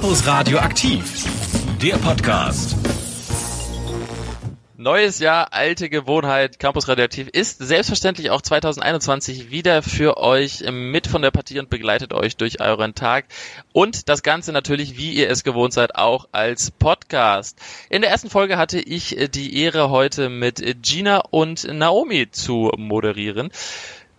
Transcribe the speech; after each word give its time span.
Campus 0.00 0.28
Radio 0.28 0.58
aktiv, 0.58 1.24
der 1.82 1.96
Podcast. 1.96 2.76
Neues 4.76 5.18
Jahr, 5.18 5.52
alte 5.52 5.90
Gewohnheit, 5.90 6.60
Campus 6.60 6.86
Radioaktiv 6.86 7.26
ist 7.26 7.58
selbstverständlich 7.58 8.30
auch 8.30 8.40
2021 8.40 9.50
wieder 9.50 9.82
für 9.82 10.16
euch 10.16 10.62
mit 10.70 11.08
von 11.08 11.20
der 11.20 11.32
Partie 11.32 11.58
und 11.58 11.68
begleitet 11.68 12.12
euch 12.12 12.36
durch 12.36 12.60
euren 12.60 12.94
Tag. 12.94 13.24
Und 13.72 14.08
das 14.08 14.22
Ganze 14.22 14.52
natürlich, 14.52 14.96
wie 14.96 15.14
ihr 15.14 15.28
es 15.28 15.42
gewohnt 15.42 15.72
seid, 15.72 15.96
auch 15.96 16.28
als 16.30 16.70
Podcast. 16.70 17.58
In 17.90 18.02
der 18.02 18.12
ersten 18.12 18.30
Folge 18.30 18.56
hatte 18.56 18.78
ich 18.78 19.16
die 19.34 19.60
Ehre, 19.60 19.90
heute 19.90 20.28
mit 20.28 20.62
Gina 20.80 21.22
und 21.30 21.64
Naomi 21.64 22.30
zu 22.30 22.70
moderieren. 22.76 23.50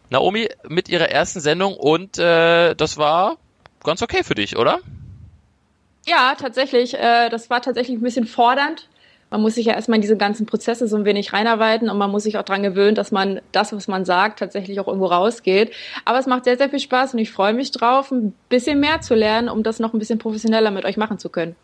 Naomi 0.09 0.49
mit 0.67 0.89
ihrer 0.89 1.07
ersten 1.07 1.39
Sendung 1.39 1.73
und 1.73 2.17
äh, 2.17 2.75
das 2.75 2.97
war 2.97 3.37
ganz 3.81 4.01
okay 4.01 4.25
für 4.25 4.35
dich, 4.35 4.57
oder? 4.57 4.81
Ja, 6.09 6.33
tatsächlich. 6.35 6.95
Äh, 6.95 7.29
das 7.29 7.51
war 7.51 7.61
tatsächlich 7.61 7.97
ein 7.97 8.01
bisschen 8.01 8.25
fordernd. 8.25 8.87
Man 9.29 9.41
muss 9.41 9.53
sich 9.55 9.67
ja 9.67 9.73
erstmal 9.73 9.97
in 9.97 10.01
diese 10.01 10.17
ganzen 10.17 10.47
Prozesse 10.47 10.87
so 10.87 10.95
ein 10.97 11.05
wenig 11.05 11.33
reinarbeiten 11.33 11.87
und 11.87 11.99
man 11.99 12.09
muss 12.09 12.23
sich 12.23 12.39
auch 12.39 12.43
dran 12.43 12.63
gewöhnen, 12.63 12.95
dass 12.95 13.11
man 13.11 13.41
das, 13.51 13.71
was 13.73 13.87
man 13.87 14.03
sagt, 14.05 14.39
tatsächlich 14.39 14.79
auch 14.79 14.87
irgendwo 14.87 15.05
rausgeht. 15.05 15.71
Aber 16.05 16.17
es 16.17 16.25
macht 16.25 16.45
sehr, 16.45 16.57
sehr 16.57 16.69
viel 16.69 16.79
Spaß 16.79 17.13
und 17.13 17.19
ich 17.19 17.31
freue 17.31 17.53
mich 17.53 17.69
drauf, 17.69 18.09
ein 18.09 18.33
bisschen 18.49 18.79
mehr 18.79 19.01
zu 19.01 19.13
lernen, 19.13 19.49
um 19.49 19.61
das 19.61 19.77
noch 19.77 19.93
ein 19.93 19.99
bisschen 19.99 20.17
professioneller 20.17 20.71
mit 20.71 20.83
euch 20.83 20.97
machen 20.97 21.19
zu 21.19 21.29
können. 21.29 21.55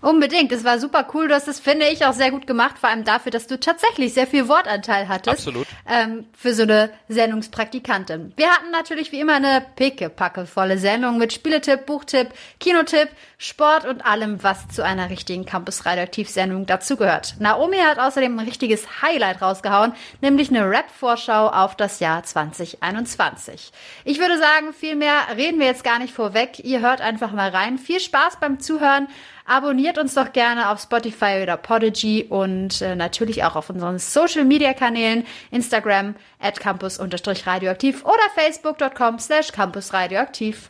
Unbedingt. 0.00 0.50
Es 0.52 0.64
war 0.64 0.78
super 0.78 1.06
cool. 1.12 1.28
Du 1.28 1.34
hast 1.34 1.48
es, 1.48 1.60
finde 1.60 1.86
ich, 1.88 2.06
auch 2.06 2.14
sehr 2.14 2.30
gut 2.30 2.46
gemacht, 2.46 2.78
vor 2.78 2.88
allem 2.88 3.04
dafür, 3.04 3.30
dass 3.30 3.46
du 3.46 3.60
tatsächlich 3.60 4.14
sehr 4.14 4.26
viel 4.26 4.48
Wortanteil 4.48 5.08
hattest. 5.08 5.46
Absolut. 5.46 5.66
Ähm, 5.86 6.26
für 6.36 6.54
so 6.54 6.62
eine 6.62 6.90
Sendungspraktikantin. 7.08 8.32
Wir 8.36 8.48
hatten 8.48 8.70
natürlich 8.70 9.12
wie 9.12 9.20
immer 9.20 9.34
eine 9.34 9.64
pickepackevolle 9.76 10.78
Sendung 10.78 11.18
mit 11.18 11.32
Spieletipp, 11.32 11.84
Buchtipp, 11.84 12.28
Kinotipp, 12.60 13.10
Sport 13.36 13.84
und 13.84 14.04
allem, 14.04 14.42
was 14.42 14.68
zu 14.68 14.84
einer 14.84 15.10
richtigen 15.10 15.44
Campus 15.44 15.84
Radioaktiv-Sendung 15.84 16.66
dazugehört. 16.66 17.34
Naomi 17.38 17.78
hat 17.78 17.98
außerdem 17.98 18.38
ein 18.38 18.46
richtiges 18.46 19.02
Highlight 19.02 19.42
rausgehauen, 19.42 19.92
nämlich 20.20 20.48
eine 20.48 20.68
Rap-Vorschau 20.68 21.48
auf 21.48 21.76
das 21.76 22.00
Jahr 22.00 22.22
2021. 22.22 23.72
Ich 24.04 24.18
würde 24.18 24.38
sagen, 24.38 24.72
viel 24.72 24.96
mehr 24.96 25.14
reden 25.36 25.58
wir 25.58 25.66
jetzt 25.66 25.84
gar 25.84 25.98
nicht 25.98 26.14
vorweg. 26.14 26.58
Ihr 26.64 26.80
hört 26.80 27.00
einfach 27.00 27.32
mal 27.32 27.50
rein. 27.50 27.78
Viel 27.78 28.00
Spaß 28.00 28.38
beim 28.40 28.60
Zuhören. 28.60 29.08
Abonniert 29.44 29.98
uns 29.98 30.14
doch 30.14 30.32
gerne 30.32 30.70
auf 30.70 30.80
Spotify 30.80 31.40
oder 31.42 31.56
Podigy 31.56 32.26
und 32.28 32.80
äh, 32.80 32.94
natürlich 32.94 33.44
auch 33.44 33.56
auf 33.56 33.70
unseren 33.70 33.98
Social 33.98 34.44
Media 34.44 34.72
Kanälen, 34.72 35.26
Instagram 35.50 36.14
at 36.38 36.60
campus-radioaktiv 36.60 38.04
oder 38.04 38.22
facebook.com 38.34 39.18
slash 39.18 39.52
campusradioaktiv. 39.52 40.68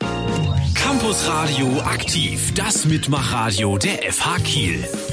Campus 0.74 1.28
Radio 1.28 1.80
aktiv, 1.82 2.52
das 2.54 2.84
Mitmachradio 2.84 3.78
der 3.78 4.12
FH 4.12 4.38
Kiel. 4.44 5.09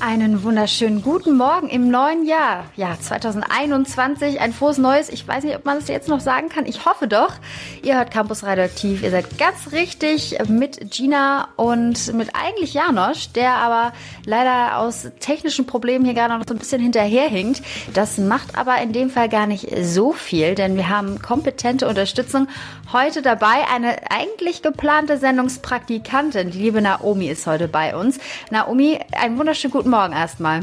Einen 0.00 0.44
wunderschönen 0.44 1.02
guten 1.02 1.36
Morgen 1.36 1.68
im 1.68 1.90
neuen 1.90 2.24
Jahr. 2.24 2.66
Ja, 2.76 2.96
2021, 3.00 4.40
ein 4.40 4.52
frohes 4.52 4.78
Neues. 4.78 5.08
Ich 5.08 5.26
weiß 5.26 5.42
nicht, 5.42 5.56
ob 5.56 5.64
man 5.64 5.78
es 5.78 5.88
jetzt 5.88 6.08
noch 6.08 6.20
sagen 6.20 6.48
kann. 6.48 6.66
Ich 6.66 6.86
hoffe 6.86 7.08
doch. 7.08 7.34
Ihr 7.82 7.96
hört 7.96 8.12
Campus 8.12 8.44
Radioaktiv. 8.44 9.02
Ihr 9.02 9.10
seid 9.10 9.38
ganz 9.38 9.72
richtig 9.72 10.38
mit 10.48 10.92
Gina 10.92 11.48
und 11.56 12.14
mit 12.14 12.30
eigentlich 12.36 12.74
Janosch, 12.74 13.32
der 13.32 13.54
aber 13.54 13.92
leider 14.24 14.78
aus 14.78 15.08
technischen 15.18 15.66
Problemen 15.66 16.04
hier 16.04 16.14
gerade 16.14 16.38
noch 16.38 16.44
so 16.46 16.54
ein 16.54 16.58
bisschen 16.58 16.80
hinterherhinkt. 16.80 17.60
Das 17.92 18.18
macht 18.18 18.56
aber 18.56 18.80
in 18.80 18.92
dem 18.92 19.10
Fall 19.10 19.28
gar 19.28 19.48
nicht 19.48 19.66
so 19.82 20.12
viel, 20.12 20.54
denn 20.54 20.76
wir 20.76 20.88
haben 20.88 21.20
kompetente 21.20 21.88
Unterstützung 21.88 22.46
heute 22.92 23.20
dabei. 23.20 23.66
Eine 23.74 23.96
eigentlich 24.10 24.62
geplante 24.62 25.18
Sendungspraktikantin, 25.18 26.52
die 26.52 26.58
liebe 26.58 26.80
Naomi, 26.80 27.28
ist 27.28 27.48
heute 27.48 27.66
bei 27.66 27.96
uns. 27.96 28.20
Naomi, 28.50 29.00
einen 29.12 29.38
wunderschönen 29.38 29.72
guten 29.72 29.87
Morgen 29.90 30.12
erstmal. 30.12 30.60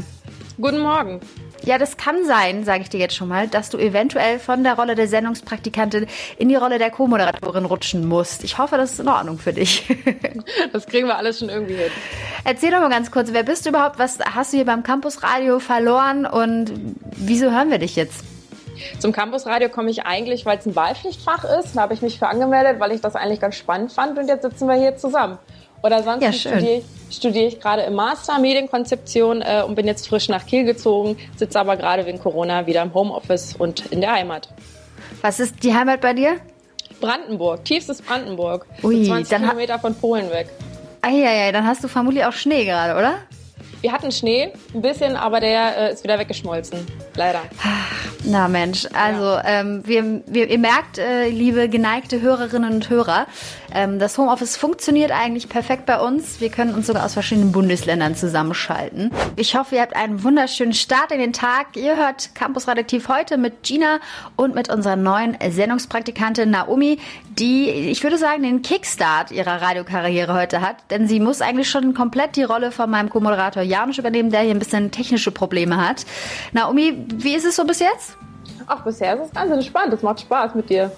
Guten 0.58 0.78
Morgen. 0.78 1.20
Ja, 1.64 1.78
das 1.78 1.96
kann 1.96 2.24
sein, 2.24 2.64
sage 2.64 2.82
ich 2.82 2.90
dir 2.90 3.00
jetzt 3.00 3.16
schon 3.16 3.28
mal, 3.28 3.48
dass 3.48 3.70
du 3.70 3.78
eventuell 3.78 4.38
von 4.38 4.62
der 4.62 4.74
Rolle 4.74 4.94
der 4.94 5.08
Sendungspraktikantin 5.08 6.06
in 6.38 6.48
die 6.48 6.54
Rolle 6.54 6.78
der 6.78 6.90
Co-Moderatorin 6.90 7.64
rutschen 7.64 8.06
musst. 8.06 8.44
Ich 8.44 8.56
hoffe, 8.58 8.76
das 8.76 8.92
ist 8.92 9.00
in 9.00 9.08
Ordnung 9.08 9.38
für 9.38 9.52
dich. 9.52 9.84
das 10.72 10.86
kriegen 10.86 11.08
wir 11.08 11.16
alles 11.16 11.40
schon 11.40 11.48
irgendwie 11.48 11.74
hin. 11.74 11.90
Erzähl 12.44 12.70
doch 12.70 12.80
mal 12.80 12.88
ganz 12.88 13.10
kurz, 13.10 13.32
wer 13.32 13.42
bist 13.42 13.66
du 13.66 13.70
überhaupt? 13.70 13.98
Was 13.98 14.18
hast 14.20 14.52
du 14.52 14.58
hier 14.58 14.66
beim 14.66 14.82
Campusradio 14.82 15.58
verloren 15.58 16.24
und 16.24 16.72
wieso 17.16 17.50
hören 17.50 17.70
wir 17.70 17.78
dich 17.78 17.96
jetzt? 17.96 18.24
Zum 18.98 19.12
Campusradio 19.12 19.68
komme 19.68 19.90
ich 19.90 20.04
eigentlich, 20.04 20.46
weil 20.46 20.58
es 20.58 20.66
ein 20.66 20.76
Wahlpflichtfach 20.76 21.44
ist. 21.58 21.76
Da 21.76 21.82
habe 21.82 21.94
ich 21.94 22.02
mich 22.02 22.18
für 22.18 22.28
angemeldet, 22.28 22.78
weil 22.78 22.92
ich 22.92 23.00
das 23.00 23.16
eigentlich 23.16 23.40
ganz 23.40 23.56
spannend 23.56 23.92
fand 23.92 24.18
und 24.18 24.28
jetzt 24.28 24.42
sitzen 24.42 24.68
wir 24.68 24.76
hier 24.76 24.96
zusammen. 24.96 25.38
Oder 25.82 26.02
sonst 26.02 26.22
ja, 26.22 26.32
studiere, 26.32 26.82
studiere 27.10 27.46
ich 27.46 27.60
gerade 27.60 27.82
im 27.82 27.94
Master 27.94 28.38
Medienkonzeption 28.38 29.42
äh, 29.42 29.62
und 29.66 29.74
bin 29.74 29.86
jetzt 29.86 30.08
frisch 30.08 30.28
nach 30.28 30.46
Kiel 30.46 30.64
gezogen, 30.64 31.16
sitze 31.36 31.60
aber 31.60 31.76
gerade 31.76 32.06
wegen 32.06 32.18
Corona 32.18 32.66
wieder 32.66 32.82
im 32.82 32.92
Homeoffice 32.94 33.54
und 33.56 33.86
in 33.86 34.00
der 34.00 34.12
Heimat. 34.12 34.48
Was 35.22 35.40
ist 35.40 35.62
die 35.62 35.74
Heimat 35.74 36.00
bei 36.00 36.12
dir? 36.14 36.36
Brandenburg, 37.00 37.64
tiefstes 37.64 38.02
Brandenburg. 38.02 38.66
Ui, 38.82 39.04
so 39.04 39.12
20 39.12 39.38
Kilometer 39.38 39.78
von 39.78 39.94
Polen 39.94 40.30
weg. 40.30 40.48
Eieiei, 41.02 41.52
dann 41.52 41.66
hast 41.66 41.84
du 41.84 41.88
vermutlich 41.88 42.24
auch 42.24 42.32
Schnee 42.32 42.64
gerade, 42.64 42.98
oder? 42.98 43.18
Wir 43.82 43.92
hatten 43.92 44.10
Schnee, 44.10 44.52
ein 44.74 44.82
bisschen, 44.82 45.16
aber 45.16 45.38
der 45.38 45.76
äh, 45.76 45.92
ist 45.92 46.02
wieder 46.02 46.18
weggeschmolzen. 46.18 46.86
Leider. 47.14 47.42
Na 48.24 48.48
Mensch, 48.48 48.86
also 48.92 49.22
ja. 49.22 49.44
ähm, 49.44 49.82
wir, 49.86 50.22
wir, 50.26 50.50
ihr 50.50 50.58
merkt, 50.58 50.98
äh, 50.98 51.28
liebe 51.28 51.68
geneigte 51.68 52.20
Hörerinnen 52.20 52.74
und 52.74 52.90
Hörer, 52.90 53.26
ähm, 53.76 53.98
das 53.98 54.16
Homeoffice 54.16 54.56
funktioniert 54.56 55.12
eigentlich 55.12 55.48
perfekt 55.48 55.84
bei 55.84 56.00
uns. 56.00 56.40
Wir 56.40 56.48
können 56.48 56.74
uns 56.74 56.86
sogar 56.86 57.04
aus 57.04 57.12
verschiedenen 57.12 57.52
Bundesländern 57.52 58.16
zusammenschalten. 58.16 59.10
Ich 59.36 59.54
hoffe, 59.54 59.76
ihr 59.76 59.82
habt 59.82 59.94
einen 59.94 60.24
wunderschönen 60.24 60.72
Start 60.72 61.12
in 61.12 61.18
den 61.18 61.34
Tag. 61.34 61.76
Ihr 61.76 61.96
hört 61.96 62.34
Campus 62.34 62.66
Radioaktiv 62.66 63.08
heute 63.08 63.36
mit 63.36 63.62
Gina 63.62 64.00
und 64.34 64.54
mit 64.54 64.70
unserer 64.70 64.96
neuen 64.96 65.36
Sendungspraktikantin 65.46 66.50
Naomi, 66.50 66.98
die, 67.38 67.68
ich 67.68 68.02
würde 68.02 68.16
sagen, 68.16 68.42
den 68.42 68.62
Kickstart 68.62 69.30
ihrer 69.30 69.60
Radiokarriere 69.60 70.32
heute 70.32 70.62
hat. 70.62 70.76
Denn 70.90 71.06
sie 71.06 71.20
muss 71.20 71.42
eigentlich 71.42 71.68
schon 71.68 71.92
komplett 71.92 72.36
die 72.36 72.44
Rolle 72.44 72.72
von 72.72 72.88
meinem 72.88 73.10
Co-Moderator 73.10 73.62
Janusz 73.62 73.98
übernehmen, 73.98 74.30
der 74.30 74.40
hier 74.40 74.52
ein 74.52 74.58
bisschen 74.58 74.90
technische 74.90 75.30
Probleme 75.30 75.76
hat. 75.76 76.06
Naomi, 76.52 77.04
wie 77.16 77.34
ist 77.34 77.44
es 77.44 77.56
so 77.56 77.64
bis 77.66 77.80
jetzt? 77.80 78.16
Ach, 78.66 78.82
bisher 78.82 79.14
ist 79.16 79.26
es 79.26 79.32
ganz 79.32 79.52
entspannt. 79.52 79.92
Es 79.92 80.02
macht 80.02 80.20
Spaß 80.20 80.54
mit 80.54 80.70
dir. 80.70 80.90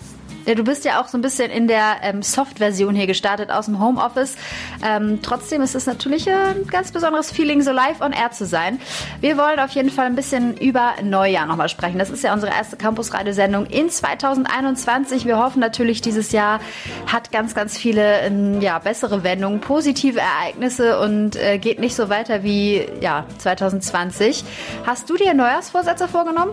Ja, 0.49 0.55
du 0.55 0.65
bist 0.65 0.87
ja 0.87 0.99
auch 0.99 1.09
so 1.09 1.19
ein 1.19 1.21
bisschen 1.21 1.51
in 1.51 1.69
der 1.69 1.97
ähm, 2.01 2.23
Soft-Version 2.23 2.95
hier 2.95 3.07
gestartet 3.07 3.51
aus 3.51 3.67
dem 3.67 3.81
Homeoffice. 3.81 4.35
Ähm, 4.83 5.19
trotzdem 5.21 5.61
ist 5.61 5.75
es 5.75 5.85
natürlich 5.85 6.27
ein 6.31 6.67
ganz 6.69 6.91
besonderes 6.91 7.31
Feeling, 7.31 7.61
so 7.61 7.71
live 7.71 8.01
on 8.01 8.13
air 8.15 8.31
zu 8.31 8.47
sein. 8.47 8.81
Wir 9.21 9.37
wollen 9.37 9.61
auf 9.61 9.73
jeden 9.73 9.91
Fall 9.91 10.07
ein 10.07 10.15
bisschen 10.15 10.57
über 10.57 10.95
Neujahr 11.03 11.45
nochmal 11.45 11.69
sprechen. 11.69 11.99
Das 11.99 12.09
ist 12.09 12.25
ja 12.25 12.33
unsere 12.33 12.51
erste 12.51 12.79
Campus-Radiosendung 12.79 13.67
in 13.67 13.91
2021. 13.91 15.27
Wir 15.27 15.37
hoffen 15.37 15.61
natürlich, 15.61 16.01
dieses 16.01 16.33
Jahr 16.33 16.61
hat 17.07 17.31
ganz, 17.31 17.55
ganz 17.55 17.77
viele 17.77 18.21
ähm, 18.21 18.63
ja, 18.63 18.79
bessere 18.79 19.25
Wendungen, 19.25 19.61
positive 19.61 20.19
Ereignisse 20.19 20.99
und 20.99 21.37
äh, 21.37 21.59
geht 21.59 21.79
nicht 21.79 21.95
so 21.95 22.09
weiter 22.09 22.43
wie 22.43 22.87
ja, 23.03 23.27
2020. 23.37 24.45
Hast 24.87 25.11
du 25.11 25.17
dir 25.19 25.35
Neujahrsvorsätze 25.35 26.09
vorgenommen? 26.09 26.53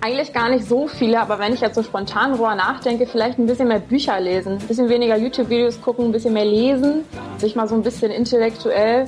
Eigentlich 0.00 0.32
gar 0.32 0.48
nicht 0.48 0.66
so 0.66 0.88
viele, 0.88 1.20
aber 1.20 1.38
wenn 1.38 1.52
ich 1.52 1.60
jetzt 1.60 1.74
so 1.74 1.82
spontan 1.82 2.32
drüber 2.32 2.54
nachdenke, 2.54 3.06
vielleicht 3.06 3.38
ein 3.38 3.46
bisschen 3.46 3.68
mehr 3.68 3.80
Bücher 3.80 4.18
lesen, 4.20 4.58
ein 4.58 4.66
bisschen 4.66 4.88
weniger 4.88 5.16
YouTube-Videos 5.16 5.80
gucken, 5.82 6.06
ein 6.06 6.12
bisschen 6.12 6.32
mehr 6.32 6.44
lesen, 6.44 7.04
sich 7.38 7.54
mal 7.56 7.68
so 7.68 7.74
ein 7.74 7.82
bisschen 7.82 8.10
intellektuell 8.10 9.06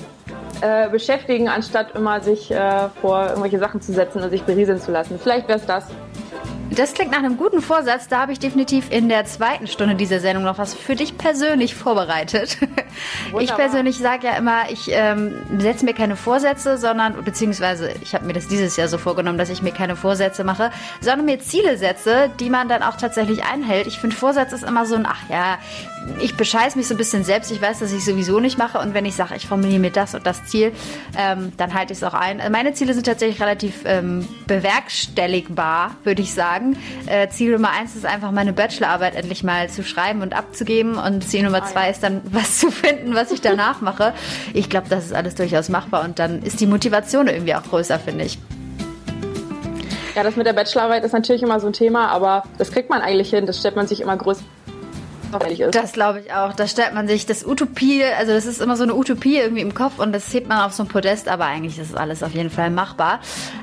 äh, 0.60 0.88
beschäftigen, 0.90 1.48
anstatt 1.48 1.94
immer 1.94 2.20
sich 2.20 2.50
äh, 2.50 2.88
vor 3.00 3.26
irgendwelche 3.28 3.58
Sachen 3.58 3.80
zu 3.80 3.92
setzen 3.92 4.22
und 4.22 4.30
sich 4.30 4.42
berieseln 4.42 4.80
zu 4.80 4.92
lassen. 4.92 5.18
Vielleicht 5.20 5.48
wäre 5.48 5.58
es 5.58 5.66
das. 5.66 5.86
Das 6.74 6.94
klingt 6.94 7.10
nach 7.10 7.18
einem 7.18 7.36
guten 7.36 7.60
Vorsatz. 7.60 8.08
Da 8.08 8.20
habe 8.20 8.32
ich 8.32 8.38
definitiv 8.38 8.90
in 8.90 9.08
der 9.08 9.26
zweiten 9.26 9.66
Stunde 9.66 9.94
dieser 9.94 10.20
Sendung 10.20 10.44
noch 10.44 10.58
was 10.58 10.74
für 10.74 10.96
dich 10.96 11.18
persönlich 11.18 11.74
vorbereitet. 11.74 12.58
Wunderbar. 13.30 13.42
Ich 13.42 13.54
persönlich 13.54 13.98
sage 13.98 14.28
ja 14.28 14.36
immer, 14.36 14.70
ich 14.70 14.90
ähm, 14.90 15.34
setze 15.58 15.84
mir 15.84 15.92
keine 15.92 16.16
Vorsätze, 16.16 16.78
sondern, 16.78 17.22
beziehungsweise 17.24 17.90
ich 18.02 18.14
habe 18.14 18.24
mir 18.24 18.32
das 18.32 18.48
dieses 18.48 18.76
Jahr 18.76 18.88
so 18.88 18.96
vorgenommen, 18.96 19.38
dass 19.38 19.50
ich 19.50 19.60
mir 19.60 19.72
keine 19.72 19.96
Vorsätze 19.96 20.44
mache, 20.44 20.70
sondern 21.00 21.26
mir 21.26 21.40
Ziele 21.40 21.76
setze, 21.76 22.30
die 22.40 22.48
man 22.48 22.68
dann 22.68 22.82
auch 22.82 22.96
tatsächlich 22.96 23.44
einhält. 23.44 23.86
Ich 23.86 23.98
finde, 23.98 24.16
Vorsatz 24.16 24.52
ist 24.52 24.64
immer 24.64 24.86
so 24.86 24.94
ein, 24.94 25.06
ach 25.06 25.28
ja, 25.28 25.58
ich 26.20 26.36
bescheiß 26.36 26.76
mich 26.76 26.88
so 26.88 26.94
ein 26.94 26.96
bisschen 26.96 27.24
selbst. 27.24 27.50
Ich 27.50 27.60
weiß, 27.60 27.80
dass 27.80 27.92
ich 27.92 28.04
sowieso 28.04 28.40
nicht 28.40 28.58
mache. 28.58 28.78
Und 28.78 28.94
wenn 28.94 29.04
ich 29.04 29.14
sage, 29.14 29.34
ich 29.36 29.46
formuliere 29.46 29.80
mir 29.80 29.90
das 29.90 30.14
und 30.14 30.26
das 30.26 30.44
Ziel, 30.44 30.72
ähm, 31.16 31.52
dann 31.56 31.74
halte 31.74 31.92
ich 31.92 31.98
es 31.98 32.04
auch 32.04 32.14
ein. 32.14 32.42
Meine 32.50 32.72
Ziele 32.74 32.94
sind 32.94 33.06
tatsächlich 33.06 33.40
relativ 33.40 33.82
ähm, 33.84 34.26
bewerkstelligbar, 34.46 35.96
würde 36.04 36.22
ich 36.22 36.34
sagen. 36.34 36.61
Äh, 37.06 37.28
Ziel 37.28 37.52
Nummer 37.52 37.70
eins 37.70 37.96
ist 37.96 38.06
einfach, 38.06 38.30
meine 38.30 38.52
Bachelorarbeit 38.52 39.14
endlich 39.14 39.44
mal 39.44 39.68
zu 39.68 39.82
schreiben 39.82 40.22
und 40.22 40.34
abzugeben. 40.34 40.96
Und 40.96 41.22
Ziel 41.24 41.42
Nummer 41.42 41.64
zwei 41.64 41.90
ist 41.90 42.02
dann, 42.02 42.20
was 42.30 42.58
zu 42.58 42.70
finden, 42.70 43.14
was 43.14 43.30
ich 43.32 43.40
danach 43.40 43.80
mache. 43.80 44.14
Ich 44.54 44.68
glaube, 44.68 44.88
das 44.88 45.06
ist 45.06 45.12
alles 45.12 45.34
durchaus 45.34 45.68
machbar. 45.68 46.04
Und 46.04 46.18
dann 46.18 46.42
ist 46.42 46.60
die 46.60 46.66
Motivation 46.66 47.26
irgendwie 47.26 47.54
auch 47.54 47.64
größer, 47.64 47.98
finde 47.98 48.24
ich. 48.24 48.38
Ja, 50.14 50.22
das 50.22 50.36
mit 50.36 50.46
der 50.46 50.52
Bachelorarbeit 50.52 51.04
ist 51.04 51.12
natürlich 51.12 51.42
immer 51.42 51.58
so 51.58 51.66
ein 51.66 51.72
Thema, 51.72 52.08
aber 52.08 52.44
das 52.58 52.70
kriegt 52.70 52.90
man 52.90 53.00
eigentlich 53.00 53.30
hin. 53.30 53.46
Das 53.46 53.58
stellt 53.58 53.76
man 53.76 53.86
sich 53.86 54.00
immer 54.00 54.16
größer 54.16 54.42
ist. 55.40 55.74
Das 55.74 55.92
glaube 55.92 56.20
ich 56.20 56.32
auch. 56.32 56.52
Da 56.52 56.66
stellt 56.66 56.94
man 56.94 57.08
sich 57.08 57.26
das 57.26 57.44
Utopie, 57.44 58.04
also 58.04 58.32
das 58.32 58.46
ist 58.46 58.60
immer 58.60 58.76
so 58.76 58.82
eine 58.82 58.94
Utopie 58.94 59.38
irgendwie 59.38 59.62
im 59.62 59.74
Kopf 59.74 59.98
und 59.98 60.12
das 60.12 60.32
hebt 60.32 60.48
man 60.48 60.60
auf 60.60 60.72
so 60.72 60.84
ein 60.84 60.88
Podest, 60.88 61.28
aber 61.28 61.46
eigentlich 61.46 61.78
ist 61.78 61.96
alles 61.96 62.22
auf 62.22 62.32
jeden 62.32 62.50
Fall 62.50 62.70
machbar. 62.70 63.20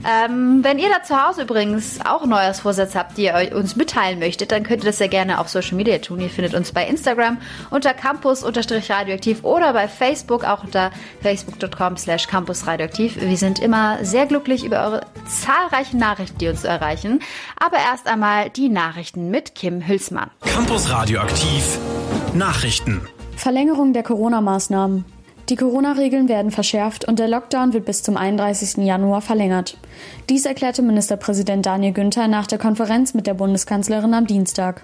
Ähm, 0.07 0.63
wenn 0.63 0.80
ihr 0.80 0.89
da 0.89 1.04
zu 1.04 1.21
Hause 1.21 1.44
übrigens 1.44 2.00
auch 2.06 2.25
Neujahrsvorsätze 2.25 2.98
habt, 2.98 3.18
die 3.18 3.25
ihr 3.25 3.56
uns 3.56 3.75
mitteilen 3.75 4.19
möchtet, 4.19 4.51
dann 4.51 4.63
könnt 4.63 4.83
ihr 4.83 4.88
das 4.89 4.98
sehr 4.98 5.07
gerne 5.07 5.39
auf 5.39 5.50
Social 5.50 5.75
Media 5.75 5.98
tun. 6.00 6.19
Ihr 6.19 6.30
findet 6.30 6.54
uns 6.54 6.71
bei 6.71 6.86
Instagram 6.88 7.38
unter 7.69 7.94
campus-radioaktiv 7.94 9.44
oder 9.44 9.74
bei 9.74 9.88
Facebook 9.88 10.44
auch 10.44 10.63
unter 10.63 10.92
facebook.com 11.22 11.98
slash 11.98 12.27
campusradioaktiv. 12.27 13.19
Wir 13.19 13.38
sind 13.38 13.60
immer 13.60 14.04
sehr 14.04 14.25
glücklich 14.25 14.63
über 14.63 14.83
eure 14.83 15.01
zahlreichen 15.27 16.00
Nachrichten, 16.00 16.38
die 16.38 16.48
uns 16.48 16.63
erreichen. 16.63 17.22
Aber 17.60 17.77
erst 17.77 18.07
einmal 18.07 18.50
die 18.50 18.69
Nachrichten 18.69 19.30
mit 19.30 19.56
Kim 19.56 19.88
Hülsmann. 19.88 20.31
Campus 20.42 20.89
Radioaktiv 20.89 21.59
Nachrichten. 22.34 23.02
Verlängerung 23.36 23.94
der 23.94 24.04
Corona-Maßnahmen. 24.04 25.06
Die 25.50 25.56
Corona-Regeln 25.56 26.30
werden 26.30 26.52
verschärft 26.52 27.06
und 27.06 27.18
der 27.18 27.28
Lockdown 27.28 27.74
wird 27.74 27.86
bis 27.86 28.04
zum 28.04 28.18
31. 28.18 28.86
Januar 28.86 29.22
verlängert. 29.22 29.78
Dies 30.30 30.46
erklärte 30.46 30.82
Ministerpräsident 30.84 31.66
Daniel 31.66 31.94
Günther 31.94 32.28
nach 32.28 32.46
der 32.46 32.60
Konferenz 32.60 33.14
mit 33.14 33.26
der 33.26 33.34
Bundeskanzlerin 33.34 34.14
am 34.14 34.28
Dienstag. 34.28 34.84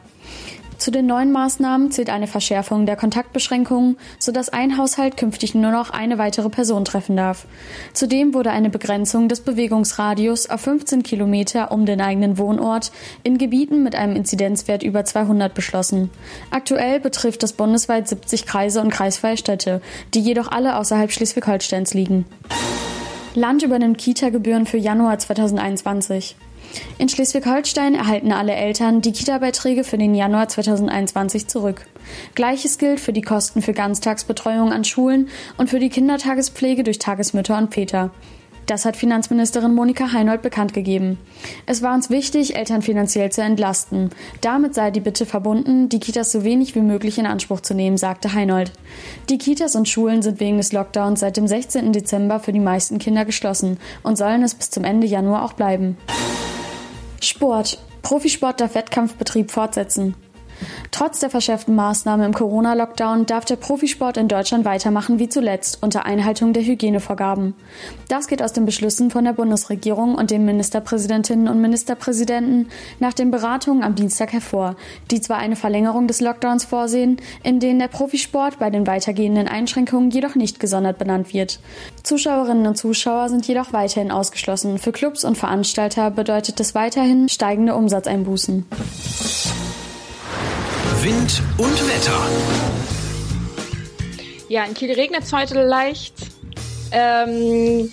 Zu 0.78 0.92
den 0.92 1.06
neuen 1.06 1.32
Maßnahmen 1.32 1.92
zählt 1.92 2.10
eine 2.10 2.28
Verschärfung 2.28 2.86
der 2.86 2.96
Kontaktbeschränkungen, 2.96 3.98
sodass 4.20 4.50
ein 4.50 4.78
Haushalt 4.78 5.18
künftig 5.18 5.56
nur 5.56 5.72
noch 5.72 5.90
eine 5.90 6.18
weitere 6.18 6.50
Person 6.50 6.86
treffen 6.86 7.16
darf. 7.16 7.48
Zudem 7.94 8.34
wurde 8.34 8.52
eine 8.52 8.70
Begrenzung 8.70 9.30
des 9.30 9.42
Bewegungsradius 9.42 10.50
auf 10.50 10.62
15 10.62 11.04
Kilometer 11.04 11.72
um 11.72 11.86
den 11.86 12.02
eigenen 12.02 12.38
Wohnort 12.38 12.92
in 13.24 13.38
Gebieten 13.38 13.84
mit 13.84 13.96
einem 13.96 14.16
Inzidenzwert 14.16 14.84
über 14.84 15.06
200 15.06 15.54
beschlossen. 15.54 16.10
Aktuell 16.52 17.00
betrifft 17.00 17.44
das 17.44 17.54
bundesweit 17.54 18.08
70 18.08 18.46
Kreise 18.46 18.82
und 18.82 18.90
kreisfreie 18.90 19.38
Städte, 19.38 19.82
die 20.14 20.20
jedoch 20.20 20.52
alle 20.52 20.78
außerhalb 20.78 21.12
Schleswig-Holsteins 21.12 21.94
liegen. 21.94 22.26
Land 23.34 23.64
übernimmt 23.64 23.98
Kita-Gebühren 23.98 24.66
für 24.66 24.78
Januar 24.78 25.20
2021. 25.20 26.36
In 26.98 27.10
Schleswig-Holstein 27.10 27.96
erhalten 27.96 28.32
alle 28.32 28.54
Eltern 28.54 29.02
die 29.02 29.12
Kita-Beiträge 29.12 29.84
für 29.84 29.98
den 29.98 30.16
Januar 30.16 30.48
2021 30.48 31.48
zurück. 31.48 31.86
Gleiches 32.36 32.78
gilt 32.78 33.00
für 33.00 33.14
die 33.14 33.22
Kosten 33.22 33.62
für 33.62 33.74
Ganztagsbetreuung 33.74 34.72
an 34.72 34.84
Schulen 34.84 35.30
und 35.58 35.70
für 35.70 35.80
die 35.80 35.90
Kindertagespflege 35.90 36.84
durch 36.84 37.00
Tagesmütter 37.00 37.58
und 37.58 37.74
Väter. 37.74 38.12
Das 38.66 38.86
hat 38.86 38.96
Finanzministerin 38.96 39.76
Monika 39.76 40.12
Heinold 40.12 40.42
bekannt 40.42 40.74
gegeben. 40.74 41.20
Es 41.68 41.84
war 41.84 41.94
uns 41.94 42.10
wichtig, 42.10 42.56
Eltern 42.56 42.82
finanziell 42.82 43.32
zu 43.32 43.42
entlasten. 43.42 44.10
Damit 44.42 44.74
sei 44.74 44.90
die 44.90 45.02
Bitte 45.02 45.28
verbunden, 45.28 45.88
die 45.88 46.00
Kitas 46.00 46.32
so 46.32 46.44
wenig 46.44 46.74
wie 46.74 46.82
möglich 46.82 47.20
in 47.20 47.28
Anspruch 47.28 47.62
zu 47.62 47.76
nehmen, 47.76 47.98
sagte 47.98 48.34
Heinold. 48.34 48.72
Die 49.30 49.38
Kitas 49.38 49.76
und 49.76 49.88
Schulen 49.88 50.24
sind 50.24 50.40
wegen 50.40 50.58
des 50.58 50.74
Lockdowns 50.74 51.20
seit 51.20 51.38
dem 51.38 51.48
16. 51.48 51.94
Dezember 51.94 52.40
für 52.40 52.54
die 52.54 52.60
meisten 52.60 52.98
Kinder 52.98 53.24
geschlossen 53.24 53.78
und 54.02 54.18
sollen 54.18 54.42
es 54.42 54.56
bis 54.56 54.72
zum 54.72 54.84
Ende 54.84 55.06
Januar 55.06 55.46
auch 55.46 55.54
bleiben. 55.54 55.98
Sport. 57.26 57.78
Profisport 58.02 58.62
darf 58.62 58.76
Wettkampfbetrieb 58.76 59.52
fortsetzen. 59.52 60.16
Trotz 60.92 61.20
der 61.20 61.30
verschärften 61.30 61.76
Maßnahmen 61.76 62.26
im 62.26 62.34
Corona-Lockdown 62.34 63.26
darf 63.26 63.46
der 63.46 63.58
Profisport 63.58 64.18
in 64.18 64.28
Deutschland 64.28 64.66
weitermachen 64.66 65.20
wie 65.20 65.30
zuletzt 65.30 65.80
unter 65.82 66.06
Einhaltung 66.06 66.54
der 66.54 66.64
Hygienevorgaben. 66.64 67.54
Das 68.08 68.28
geht 68.28 68.42
aus 68.42 68.54
den 68.54 68.66
Beschlüssen 68.66 69.12
von 69.12 69.26
der 69.26 69.34
Bundesregierung 69.34 70.16
und 70.16 70.32
den 70.32 70.46
Ministerpräsidentinnen 70.46 71.48
und 71.48 71.62
Ministerpräsidenten 71.62 72.70
nach 73.00 73.14
den 73.14 73.32
Beratungen 73.32 73.84
am 73.84 73.96
Dienstag 73.96 74.34
hervor, 74.34 74.76
die 75.12 75.22
zwar 75.22 75.38
eine 75.38 75.56
Verlängerung 75.56 76.08
des 76.08 76.22
Lockdowns 76.22 76.66
vorsehen, 76.66 77.18
in 77.44 77.60
denen 77.60 77.80
der 77.80 77.88
Profisport 77.88 78.60
bei 78.60 78.70
den 78.70 78.88
weitergehenden 78.88 79.48
Einschränkungen 79.48 80.12
jedoch 80.12 80.36
nicht 80.36 80.60
gesondert 80.60 80.98
benannt 80.98 81.34
wird. 81.34 81.60
Zuschauerinnen 82.04 82.68
und 82.68 82.78
Zuschauer 82.78 83.30
sind 83.30 83.48
jedoch 83.48 83.74
weiterhin 83.74 84.12
ausgeschlossen. 84.12 84.78
Für 84.78 84.92
Clubs 84.92 85.26
und 85.26 85.38
Veranstalter 85.38 86.12
bedeutet 86.12 86.60
es 86.60 86.76
weiterhin 86.76 87.30
steigende 87.30 87.76
Umsatzeinbußen. 87.76 88.66
Wind 91.02 91.42
und 91.58 91.88
Wetter. 91.88 92.20
Ja, 94.48 94.64
in 94.66 94.74
Kiel 94.74 94.92
regnet 94.92 95.24
es 95.24 95.34
heute 95.34 95.64
leicht. 95.64 96.14
Ähm, 96.92 97.92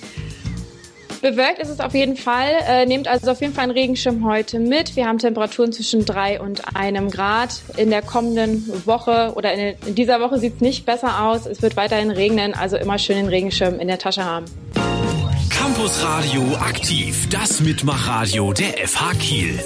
bewölkt 1.20 1.58
ist 1.58 1.68
es 1.68 1.80
auf 1.80 1.94
jeden 1.94 2.16
Fall. 2.16 2.50
Äh, 2.66 2.86
nehmt 2.86 3.08
also 3.08 3.30
auf 3.30 3.40
jeden 3.40 3.54
Fall 3.54 3.64
einen 3.64 3.72
Regenschirm 3.72 4.26
heute 4.26 4.58
mit. 4.58 4.96
Wir 4.96 5.06
haben 5.06 5.18
Temperaturen 5.18 5.72
zwischen 5.72 6.04
drei 6.04 6.40
und 6.40 6.76
einem 6.76 7.10
Grad. 7.10 7.62
In 7.76 7.90
der 7.90 8.02
kommenden 8.02 8.86
Woche 8.86 9.32
oder 9.34 9.52
in, 9.54 9.76
in 9.86 9.94
dieser 9.94 10.20
Woche 10.20 10.38
sieht 10.38 10.56
es 10.56 10.60
nicht 10.60 10.84
besser 10.84 11.24
aus. 11.24 11.46
Es 11.46 11.62
wird 11.62 11.76
weiterhin 11.76 12.10
regnen, 12.10 12.54
also 12.54 12.76
immer 12.76 12.98
schön 12.98 13.16
den 13.16 13.28
Regenschirm 13.28 13.80
in 13.80 13.88
der 13.88 13.98
Tasche 13.98 14.24
haben. 14.24 14.46
Campus 15.48 16.02
Radio 16.04 16.42
aktiv, 16.60 17.28
das 17.30 17.60
Mitmachradio 17.60 18.52
der 18.52 18.86
FH 18.86 19.12
Kiel. 19.14 19.58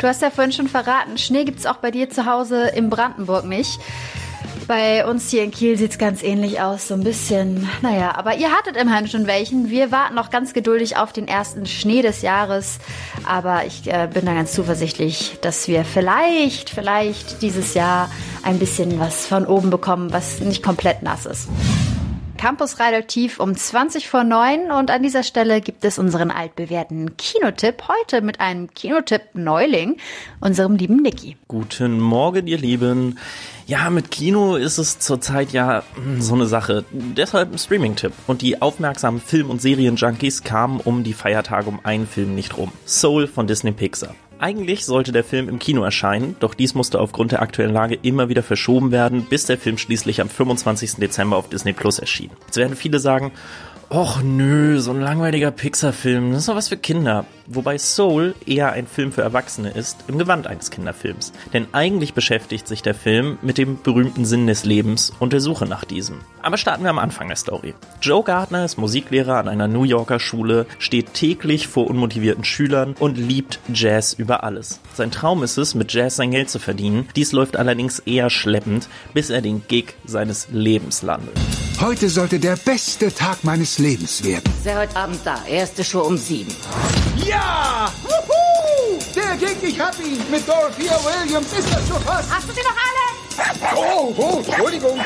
Du 0.00 0.06
hast 0.06 0.22
ja 0.22 0.30
vorhin 0.30 0.52
schon 0.52 0.68
verraten, 0.68 1.18
Schnee 1.18 1.44
gibt 1.44 1.58
es 1.58 1.66
auch 1.66 1.76
bei 1.76 1.90
dir 1.90 2.08
zu 2.08 2.24
Hause 2.24 2.68
in 2.68 2.88
Brandenburg 2.88 3.44
nicht. 3.44 3.80
Bei 4.68 5.06
uns 5.06 5.30
hier 5.30 5.42
in 5.44 5.50
Kiel 5.50 5.78
sieht 5.78 5.92
es 5.92 5.98
ganz 5.98 6.22
ähnlich 6.22 6.60
aus, 6.60 6.88
so 6.88 6.94
ein 6.94 7.02
bisschen. 7.02 7.68
Naja, 7.80 8.14
aber 8.14 8.36
ihr 8.36 8.52
hattet 8.52 8.76
immerhin 8.76 9.08
schon 9.08 9.26
welchen. 9.26 9.70
Wir 9.70 9.90
warten 9.90 10.14
noch 10.14 10.30
ganz 10.30 10.52
geduldig 10.52 10.98
auf 10.98 11.12
den 11.12 11.26
ersten 11.26 11.64
Schnee 11.64 12.02
des 12.02 12.20
Jahres. 12.20 12.78
Aber 13.26 13.64
ich 13.64 13.90
äh, 13.90 14.08
bin 14.12 14.26
da 14.26 14.34
ganz 14.34 14.52
zuversichtlich, 14.52 15.38
dass 15.40 15.68
wir 15.68 15.84
vielleicht, 15.86 16.68
vielleicht 16.68 17.40
dieses 17.40 17.72
Jahr 17.72 18.10
ein 18.42 18.58
bisschen 18.58 19.00
was 19.00 19.26
von 19.26 19.46
oben 19.46 19.70
bekommen, 19.70 20.12
was 20.12 20.40
nicht 20.40 20.62
komplett 20.62 21.02
nass 21.02 21.24
ist. 21.24 21.48
Campus 22.38 22.78
Radioaktiv 22.78 23.40
um 23.40 23.56
20 23.56 24.08
vor 24.08 24.22
9 24.22 24.70
und 24.70 24.92
an 24.92 25.02
dieser 25.02 25.24
Stelle 25.24 25.60
gibt 25.60 25.84
es 25.84 25.98
unseren 25.98 26.30
altbewährten 26.30 27.16
Kinotipp 27.16 27.88
heute 27.88 28.22
mit 28.22 28.38
einem 28.38 28.72
Kinotipp 28.72 29.34
Neuling, 29.34 29.96
unserem 30.40 30.76
lieben 30.76 31.02
Niki. 31.02 31.36
Guten 31.48 31.98
Morgen, 31.98 32.46
ihr 32.46 32.58
Lieben. 32.58 33.18
Ja, 33.68 33.90
mit 33.90 34.10
Kino 34.10 34.56
ist 34.56 34.78
es 34.78 34.98
zurzeit 34.98 35.52
ja 35.52 35.82
hm, 35.94 36.22
so 36.22 36.34
eine 36.34 36.46
Sache. 36.46 36.86
Deshalb 36.90 37.52
ein 37.52 37.58
Streaming-Tipp. 37.58 38.14
Und 38.26 38.40
die 38.40 38.62
aufmerksamen 38.62 39.20
Film- 39.20 39.50
und 39.50 39.60
Serien-Junkies 39.60 40.42
kamen 40.42 40.80
um 40.80 41.04
die 41.04 41.12
Feiertage 41.12 41.68
um 41.68 41.78
einen 41.82 42.06
Film 42.06 42.34
nicht 42.34 42.56
rum. 42.56 42.72
Soul 42.86 43.26
von 43.26 43.46
Disney 43.46 43.72
Pixar. 43.72 44.14
Eigentlich 44.38 44.86
sollte 44.86 45.12
der 45.12 45.22
Film 45.22 45.50
im 45.50 45.58
Kino 45.58 45.82
erscheinen, 45.82 46.36
doch 46.40 46.54
dies 46.54 46.74
musste 46.74 46.98
aufgrund 47.00 47.32
der 47.32 47.42
aktuellen 47.42 47.72
Lage 47.72 47.98
immer 48.00 48.30
wieder 48.30 48.42
verschoben 48.42 48.90
werden, 48.90 49.24
bis 49.24 49.44
der 49.44 49.58
Film 49.58 49.76
schließlich 49.76 50.22
am 50.22 50.30
25. 50.30 50.94
Dezember 50.94 51.36
auf 51.36 51.50
Disney 51.50 51.72
Plus 51.74 51.98
erschien. 51.98 52.30
Jetzt 52.46 52.56
werden 52.56 52.76
viele 52.76 53.00
sagen, 53.00 53.32
Och 53.90 54.22
nö, 54.22 54.78
so 54.80 54.90
ein 54.90 55.00
langweiliger 55.00 55.50
Pixar-Film, 55.50 56.32
das 56.32 56.40
ist 56.40 56.48
doch 56.50 56.56
was 56.56 56.68
für 56.68 56.76
Kinder. 56.76 57.24
Wobei 57.46 57.78
Soul 57.78 58.34
eher 58.44 58.72
ein 58.72 58.86
Film 58.86 59.12
für 59.12 59.22
Erwachsene 59.22 59.70
ist, 59.70 59.96
im 60.08 60.18
Gewand 60.18 60.46
eines 60.46 60.70
Kinderfilms. 60.70 61.32
Denn 61.54 61.68
eigentlich 61.72 62.12
beschäftigt 62.12 62.68
sich 62.68 62.82
der 62.82 62.94
Film 62.94 63.38
mit 63.40 63.56
dem 63.56 63.80
berühmten 63.82 64.26
Sinn 64.26 64.46
des 64.46 64.66
Lebens 64.66 65.14
und 65.20 65.32
der 65.32 65.40
Suche 65.40 65.64
nach 65.64 65.86
diesem. 65.86 66.20
Aber 66.42 66.58
starten 66.58 66.82
wir 66.82 66.90
am 66.90 66.98
Anfang 66.98 67.28
der 67.28 67.38
Story. 67.38 67.72
Joe 68.02 68.22
Gardner 68.22 68.66
ist 68.66 68.76
Musiklehrer 68.76 69.38
an 69.38 69.48
einer 69.48 69.68
New 69.68 69.84
Yorker 69.84 70.20
Schule, 70.20 70.66
steht 70.78 71.14
täglich 71.14 71.66
vor 71.66 71.86
unmotivierten 71.86 72.44
Schülern 72.44 72.94
und 72.98 73.16
liebt 73.16 73.58
Jazz 73.72 74.12
über 74.12 74.44
alles. 74.44 74.80
Sein 74.92 75.10
Traum 75.10 75.42
ist 75.42 75.56
es, 75.56 75.74
mit 75.74 75.94
Jazz 75.94 76.16
sein 76.16 76.30
Geld 76.30 76.50
zu 76.50 76.58
verdienen. 76.58 77.08
Dies 77.16 77.32
läuft 77.32 77.56
allerdings 77.56 78.00
eher 78.00 78.28
schleppend, 78.28 78.86
bis 79.14 79.30
er 79.30 79.40
den 79.40 79.62
Gig 79.66 79.94
seines 80.04 80.48
Lebens 80.52 81.00
landet. 81.00 81.32
Heute 81.80 82.08
sollte 82.08 82.40
der 82.40 82.56
beste 82.56 83.14
Tag 83.14 83.44
meines 83.44 83.78
Lebens 83.78 84.24
werden. 84.24 84.42
Sei 84.64 84.74
heute 84.74 84.96
Abend 84.96 85.20
da. 85.24 85.44
Erste 85.46 85.84
Show 85.84 86.00
um 86.00 86.16
sieben. 86.16 86.52
Ja! 87.24 87.92
Wuhu! 88.02 88.98
Der 89.14 89.36
Gig, 89.36 89.56
ich 89.62 89.78
hab 89.78 89.96
ihn! 90.00 90.18
Mit 90.28 90.46
Dorothea 90.48 90.98
Williams 91.04 91.52
ist 91.52 91.72
das 91.72 91.86
schon 91.86 92.00
fast. 92.02 92.34
Hast 92.34 92.48
du 92.48 92.52
sie 92.52 92.62
noch 92.62 92.74
alle? 92.82 93.76
Oh, 93.76 94.12
oh, 94.16 94.42
Entschuldigung. 94.44 94.98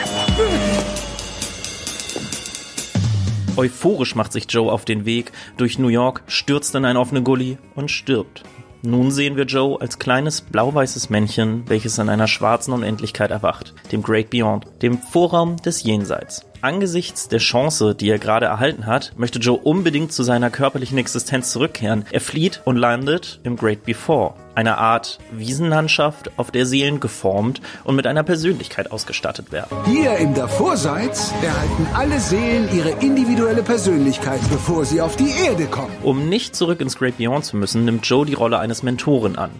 Euphorisch 3.58 4.14
macht 4.14 4.32
sich 4.32 4.46
Joe 4.48 4.72
auf 4.72 4.86
den 4.86 5.04
Weg 5.04 5.30
durch 5.58 5.78
New 5.78 5.88
York, 5.88 6.22
stürzt 6.26 6.74
in 6.74 6.86
einen 6.86 6.96
offenen 6.96 7.22
Gully 7.22 7.58
und 7.74 7.90
stirbt. 7.90 8.44
Nun 8.80 9.10
sehen 9.10 9.36
wir 9.36 9.44
Joe 9.44 9.78
als 9.78 9.98
kleines 9.98 10.40
blau-weißes 10.40 11.10
Männchen, 11.10 11.64
welches 11.68 11.98
in 11.98 12.08
einer 12.08 12.28
schwarzen 12.28 12.72
Unendlichkeit 12.72 13.30
erwacht, 13.30 13.74
dem 13.92 14.02
Great 14.02 14.30
Beyond, 14.30 14.66
dem 14.80 14.96
Vorraum 14.98 15.58
des 15.58 15.82
Jenseits. 15.82 16.46
Angesichts 16.62 17.26
der 17.26 17.40
Chance, 17.40 17.96
die 17.96 18.08
er 18.08 18.20
gerade 18.20 18.46
erhalten 18.46 18.86
hat, 18.86 19.14
möchte 19.16 19.40
Joe 19.40 19.58
unbedingt 19.58 20.12
zu 20.12 20.22
seiner 20.22 20.48
körperlichen 20.48 20.96
Existenz 20.96 21.50
zurückkehren. 21.50 22.04
Er 22.12 22.20
flieht 22.20 22.62
und 22.64 22.76
landet 22.76 23.40
im 23.42 23.56
Great 23.56 23.82
Before, 23.82 24.34
Eine 24.54 24.76
Art 24.78 25.18
Wiesenlandschaft, 25.30 26.30
auf 26.36 26.50
der 26.50 26.66
Seelen 26.66 27.00
geformt 27.00 27.62
und 27.84 27.96
mit 27.96 28.06
einer 28.06 28.22
Persönlichkeit 28.22 28.92
ausgestattet 28.92 29.50
werden. 29.50 29.76
Hier 29.86 30.16
im 30.18 30.34
Davorseits 30.34 31.32
erhalten 31.42 31.86
alle 31.94 32.20
Seelen 32.20 32.68
ihre 32.74 32.90
individuelle 32.90 33.62
Persönlichkeit, 33.62 34.40
bevor 34.50 34.84
sie 34.84 35.00
auf 35.00 35.16
die 35.16 35.30
Erde 35.46 35.66
kommen. 35.66 35.94
Um 36.02 36.28
nicht 36.28 36.54
zurück 36.54 36.80
ins 36.80 36.96
Great 36.96 37.16
Beyond 37.16 37.46
zu 37.46 37.56
müssen, 37.56 37.86
nimmt 37.86 38.06
Joe 38.06 38.26
die 38.26 38.34
Rolle 38.34 38.58
eines 38.58 38.82
Mentoren 38.82 39.36
an. 39.36 39.50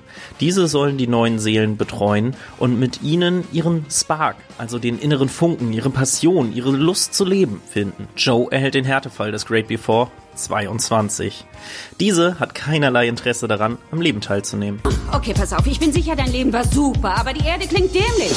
Diese 0.41 0.69
sollen 0.69 0.99
die 0.99 1.07
neuen 1.07 1.39
Seelen 1.39 1.79
betreuen 1.79 2.37
und 2.59 2.79
mit 2.79 3.03
ihnen 3.03 3.45
ihren 3.53 3.87
Spark, 3.91 4.37
also 4.59 4.79
den 4.79 4.99
inneren 4.99 5.29
Funken, 5.31 5.73
ihre 5.73 5.91
Passion, 5.91 6.53
ihre 6.53 6.71
Lust 6.71 7.15
zu 7.15 7.25
leben, 7.25 7.63
finden. 7.67 8.09
Joe 8.17 8.51
erhält 8.51 8.75
den 8.75 8.85
Härtefall 8.85 9.33
des 9.33 9.47
Great 9.47 9.69
Before 9.69 10.11
22. 10.35 11.45
Diese 12.01 12.39
hat 12.41 12.55
keinerlei 12.55 13.09
Interesse 13.09 13.49
daran, 13.49 13.79
am 13.91 14.01
Leben 14.01 14.21
teilzunehmen. 14.21 14.81
Okay, 15.13 15.35
pass 15.35 15.53
auf, 15.53 15.67
ich 15.67 15.79
bin 15.79 15.93
sicher, 15.93 16.17
dein 16.17 16.31
Leben 16.33 16.53
war 16.53 16.65
super, 16.65 17.17
aber 17.17 17.33
die 17.33 17.47
Erde 17.47 17.67
klingt 17.67 17.95
dämlich. 17.95 18.37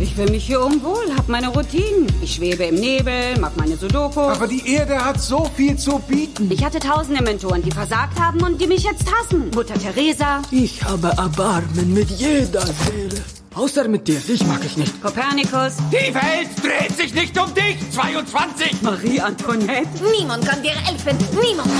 Ich 0.00 0.16
fühle 0.16 0.32
mich 0.32 0.44
hier 0.44 0.60
unwohl, 0.60 1.14
hab 1.16 1.28
meine 1.28 1.48
Routinen. 1.48 2.06
Ich 2.20 2.34
schwebe 2.34 2.64
im 2.64 2.74
Nebel, 2.74 3.38
mach 3.40 3.54
meine 3.54 3.76
Sudoku. 3.76 4.20
Aber 4.20 4.48
die 4.48 4.68
Erde 4.68 4.96
hat 4.96 5.20
so 5.20 5.44
viel 5.56 5.76
zu 5.76 6.00
bieten. 6.00 6.50
Ich 6.50 6.64
hatte 6.64 6.80
tausende 6.80 7.22
Mentoren, 7.22 7.62
die 7.62 7.70
versagt 7.70 8.18
haben 8.18 8.42
und 8.42 8.60
die 8.60 8.66
mich 8.66 8.82
jetzt 8.82 9.04
hassen. 9.12 9.50
Mutter 9.54 9.74
Teresa. 9.74 10.42
Ich 10.50 10.82
habe 10.82 11.08
Erbarmen 11.08 11.94
mit 11.94 12.10
jeder 12.10 12.66
Seele. 12.66 13.22
Außer 13.54 13.86
mit 13.88 14.08
dir, 14.08 14.18
dich 14.18 14.44
mag 14.46 14.64
ich 14.64 14.76
nicht. 14.76 15.00
Kopernikus. 15.02 15.76
Die 15.90 16.14
Welt 16.14 16.48
dreht 16.62 16.96
sich 16.96 17.14
nicht 17.14 17.38
um 17.38 17.52
dich, 17.54 17.76
22. 17.90 18.82
Marie 18.82 19.20
Antoinette. 19.20 19.88
Niemand 20.18 20.46
kann 20.46 20.62
dir 20.62 20.70
helfen, 20.70 21.16
niemand. 21.40 21.70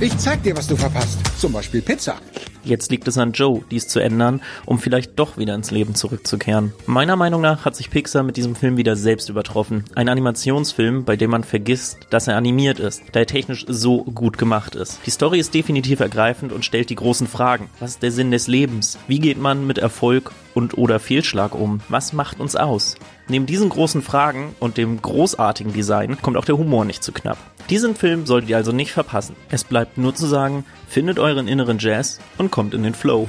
Ich 0.00 0.16
zeig 0.18 0.42
dir, 0.42 0.56
was 0.56 0.66
du 0.66 0.76
verpasst. 0.76 1.18
Zum 1.38 1.52
Beispiel 1.52 1.82
Pizza. 1.82 2.16
Jetzt 2.64 2.90
liegt 2.90 3.08
es 3.08 3.18
an 3.18 3.32
Joe, 3.32 3.62
dies 3.70 3.88
zu 3.88 4.00
ändern, 4.00 4.40
um 4.66 4.78
vielleicht 4.78 5.18
doch 5.18 5.36
wieder 5.36 5.54
ins 5.54 5.70
Leben 5.70 5.94
zurückzukehren. 5.94 6.72
Meiner 6.86 7.16
Meinung 7.16 7.40
nach 7.40 7.64
hat 7.64 7.74
sich 7.74 7.90
Pixar 7.90 8.22
mit 8.22 8.36
diesem 8.36 8.54
Film 8.54 8.76
wieder 8.76 8.96
selbst 8.96 9.28
übertroffen. 9.28 9.84
Ein 9.94 10.08
Animationsfilm, 10.08 11.04
bei 11.04 11.16
dem 11.16 11.30
man 11.30 11.44
vergisst, 11.44 11.98
dass 12.10 12.28
er 12.28 12.36
animiert 12.36 12.78
ist, 12.78 13.02
da 13.12 13.20
er 13.20 13.26
technisch 13.26 13.64
so 13.68 14.04
gut 14.04 14.38
gemacht 14.38 14.74
ist. 14.74 15.00
Die 15.06 15.10
Story 15.10 15.38
ist 15.38 15.54
definitiv 15.54 16.00
ergreifend 16.00 16.52
und 16.52 16.64
stellt 16.64 16.90
die 16.90 16.96
großen 16.96 17.26
Fragen. 17.26 17.68
Was 17.80 17.92
ist 17.92 18.02
der 18.02 18.12
Sinn 18.12 18.30
des 18.30 18.46
Lebens? 18.46 18.98
Wie 19.08 19.18
geht 19.18 19.40
man 19.40 19.66
mit 19.66 19.78
Erfolg 19.78 20.32
und 20.54 20.78
oder 20.78 21.00
Fehlschlag 21.00 21.54
um? 21.54 21.80
Was 21.88 22.12
macht 22.12 22.40
uns 22.40 22.56
aus? 22.56 22.96
Neben 23.32 23.46
diesen 23.46 23.70
großen 23.70 24.02
Fragen 24.02 24.54
und 24.60 24.76
dem 24.76 25.00
großartigen 25.00 25.72
Design 25.72 26.20
kommt 26.20 26.36
auch 26.36 26.44
der 26.44 26.58
Humor 26.58 26.84
nicht 26.84 27.02
zu 27.02 27.12
knapp. 27.12 27.38
Diesen 27.70 27.96
Film 27.96 28.26
solltet 28.26 28.50
ihr 28.50 28.58
also 28.58 28.72
nicht 28.72 28.92
verpassen. 28.92 29.34
Es 29.50 29.64
bleibt 29.64 29.96
nur 29.96 30.14
zu 30.14 30.26
sagen, 30.26 30.66
findet 30.86 31.18
euren 31.18 31.48
inneren 31.48 31.78
Jazz 31.78 32.20
und 32.36 32.50
kommt 32.50 32.74
in 32.74 32.82
den 32.82 32.92
Flow. 32.92 33.26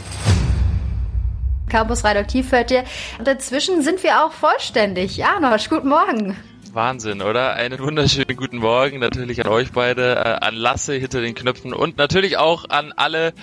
Campus 1.69 2.03
Radioaktiv 2.03 2.51
hört 2.51 2.72
ihr. 2.72 2.83
Und 3.17 3.29
inzwischen 3.29 3.81
sind 3.81 4.03
wir 4.03 4.25
auch 4.25 4.33
vollständig. 4.33 5.15
Janosch, 5.15 5.69
guten 5.69 5.88
Morgen. 5.88 6.36
Wahnsinn, 6.73 7.21
oder? 7.21 7.53
Einen 7.53 7.77
wunderschönen 7.77 8.35
guten 8.35 8.57
Morgen 8.57 8.97
natürlich 8.97 9.45
an 9.45 9.51
euch 9.51 9.71
beide, 9.73 10.15
äh, 10.15 10.45
an 10.45 10.55
Lasse 10.55 10.93
hinter 10.93 11.21
den 11.21 11.35
Knöpfen 11.35 11.71
und 11.71 11.97
natürlich 11.97 12.37
auch 12.37 12.67
an 12.67 12.93
alle, 12.95 13.33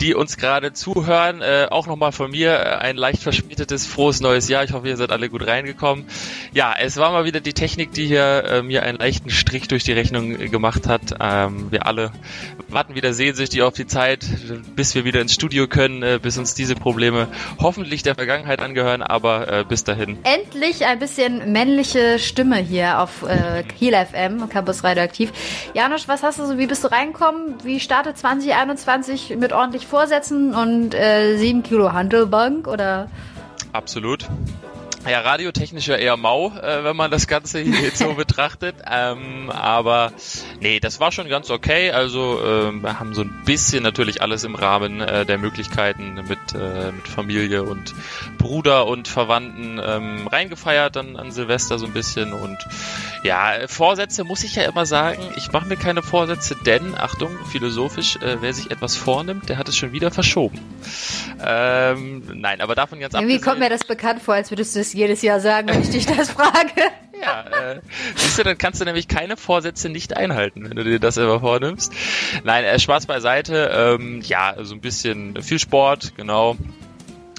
die 0.00 0.14
uns 0.14 0.38
gerade 0.38 0.72
zuhören. 0.72 1.42
Äh, 1.42 1.66
auch 1.70 1.86
nochmal 1.86 2.12
von 2.12 2.30
mir 2.30 2.52
äh, 2.52 2.76
ein 2.76 2.96
leicht 2.96 3.22
verspätetes, 3.22 3.86
frohes 3.86 4.20
neues 4.20 4.48
Jahr. 4.48 4.64
Ich 4.64 4.72
hoffe, 4.72 4.88
ihr 4.88 4.96
seid 4.96 5.12
alle 5.12 5.28
gut 5.28 5.46
reingekommen. 5.46 6.06
Ja, 6.54 6.74
es 6.78 6.96
war 6.96 7.12
mal 7.12 7.26
wieder 7.26 7.40
die 7.40 7.52
Technik, 7.52 7.92
die 7.92 8.06
hier 8.06 8.44
äh, 8.44 8.62
mir 8.62 8.82
einen 8.84 8.96
leichten 8.96 9.28
Strich 9.28 9.68
durch 9.68 9.84
die 9.84 9.92
Rechnung 9.92 10.40
äh, 10.40 10.48
gemacht 10.48 10.86
hat. 10.86 11.14
Ähm, 11.20 11.70
wir 11.70 11.86
alle 11.86 12.10
warten 12.68 12.94
wieder 12.94 13.12
sehnsüchtig 13.12 13.60
auf 13.60 13.74
die 13.74 13.86
Zeit, 13.86 14.24
bis 14.76 14.94
wir 14.94 15.04
wieder 15.04 15.20
ins 15.20 15.34
Studio 15.34 15.68
können, 15.68 16.02
äh, 16.02 16.18
bis 16.22 16.38
uns 16.38 16.54
diese 16.54 16.74
Probleme 16.74 17.28
hoffentlich 17.58 18.02
der 18.02 18.14
Vergangenheit 18.14 18.60
angehören, 18.60 19.02
aber 19.02 19.64
bis 19.64 19.84
dahin. 19.84 20.18
Endlich 20.24 20.86
ein 20.86 20.98
bisschen 20.98 21.52
männliche 21.52 22.18
Stimme 22.18 22.56
hier 22.56 22.77
hier 22.78 23.00
auf 23.00 23.24
äh, 23.24 23.64
Kiel 23.64 23.92
FM, 23.92 24.48
Campus 24.48 24.84
Radioaktiv. 24.84 25.32
Janusz, 25.74 26.06
was 26.06 26.22
hast 26.22 26.38
du 26.38 26.46
so, 26.46 26.58
wie 26.58 26.66
bist 26.68 26.84
du 26.84 26.88
reingekommen? 26.88 27.56
Wie 27.64 27.80
startet 27.80 28.16
2021 28.16 29.36
mit 29.36 29.52
ordentlich 29.52 29.86
Vorsätzen 29.86 30.54
und 30.54 30.94
äh, 30.94 31.36
7 31.36 31.64
Kilo 31.64 31.92
Handelbank 31.92 32.68
oder? 32.68 33.08
Absolut. 33.72 34.28
Ja, 35.06 35.20
radiotechnisch 35.20 35.86
ja 35.86 35.96
eher 35.96 36.16
mau, 36.16 36.52
äh, 36.56 36.84
wenn 36.84 36.96
man 36.96 37.10
das 37.10 37.26
Ganze 37.26 37.60
hier 37.60 37.80
jetzt 37.82 37.98
so 37.98 38.14
betrachtet. 38.14 38.74
Ähm, 38.90 39.50
aber 39.50 40.12
nee, 40.60 40.80
das 40.80 41.00
war 41.00 41.12
schon 41.12 41.28
ganz 41.28 41.50
okay. 41.50 41.90
Also 41.92 42.40
äh, 42.40 42.72
wir 42.72 42.98
haben 42.98 43.14
so 43.14 43.22
ein 43.22 43.42
bisschen 43.44 43.82
natürlich 43.82 44.22
alles 44.22 44.44
im 44.44 44.54
Rahmen 44.54 45.00
äh, 45.00 45.24
der 45.24 45.38
Möglichkeiten 45.38 46.14
mit, 46.14 46.38
äh, 46.54 46.92
mit 46.92 47.06
Familie 47.06 47.62
und 47.62 47.94
Bruder 48.38 48.86
und 48.86 49.08
Verwandten 49.08 49.80
ähm, 49.82 50.26
reingefeiert 50.26 50.96
dann 50.96 51.16
an 51.16 51.30
Silvester 51.30 51.78
so 51.78 51.86
ein 51.86 51.92
bisschen. 51.92 52.32
Und 52.32 52.58
ja, 53.22 53.66
Vorsätze 53.66 54.24
muss 54.24 54.44
ich 54.44 54.56
ja 54.56 54.64
immer 54.64 54.84
sagen, 54.84 55.22
ich 55.36 55.52
mache 55.52 55.66
mir 55.66 55.76
keine 55.76 56.02
Vorsätze, 56.02 56.56
denn, 56.66 56.94
Achtung, 56.96 57.30
philosophisch, 57.50 58.16
äh, 58.16 58.38
wer 58.40 58.52
sich 58.52 58.70
etwas 58.70 58.96
vornimmt, 58.96 59.48
der 59.48 59.58
hat 59.58 59.68
es 59.68 59.76
schon 59.76 59.92
wieder 59.92 60.10
verschoben. 60.10 60.58
Ähm, 61.44 62.22
nein, 62.34 62.60
aber 62.60 62.74
davon 62.74 62.98
ganz 62.98 63.14
Irgendwie 63.14 63.40
kommt 63.40 63.60
mir 63.60 63.70
das 63.70 63.84
bekannt 63.84 64.22
vor, 64.22 64.34
als 64.34 64.50
würdest 64.50 64.74
du 64.74 64.80
es 64.80 64.87
jedes 64.92 65.22
Jahr 65.22 65.40
sagen, 65.40 65.68
wenn 65.68 65.82
ich 65.82 65.90
dich 65.90 66.06
das 66.06 66.30
frage. 66.30 66.72
Ja, 67.20 67.72
äh, 67.72 67.80
siehst 68.14 68.38
du, 68.38 68.44
dann 68.44 68.56
kannst 68.58 68.80
du 68.80 68.84
nämlich 68.84 69.08
keine 69.08 69.36
Vorsätze 69.36 69.88
nicht 69.88 70.16
einhalten, 70.16 70.70
wenn 70.70 70.76
du 70.76 70.84
dir 70.84 71.00
das 71.00 71.16
immer 71.16 71.40
vornimmst. 71.40 71.92
Nein, 72.44 72.62
äh, 72.62 72.78
Spaß 72.78 73.06
beiseite. 73.06 73.72
Ähm, 73.74 74.20
ja, 74.22 74.54
so 74.60 74.72
ein 74.72 74.80
bisschen 74.80 75.42
viel 75.42 75.58
Sport, 75.58 76.14
genau. 76.16 76.56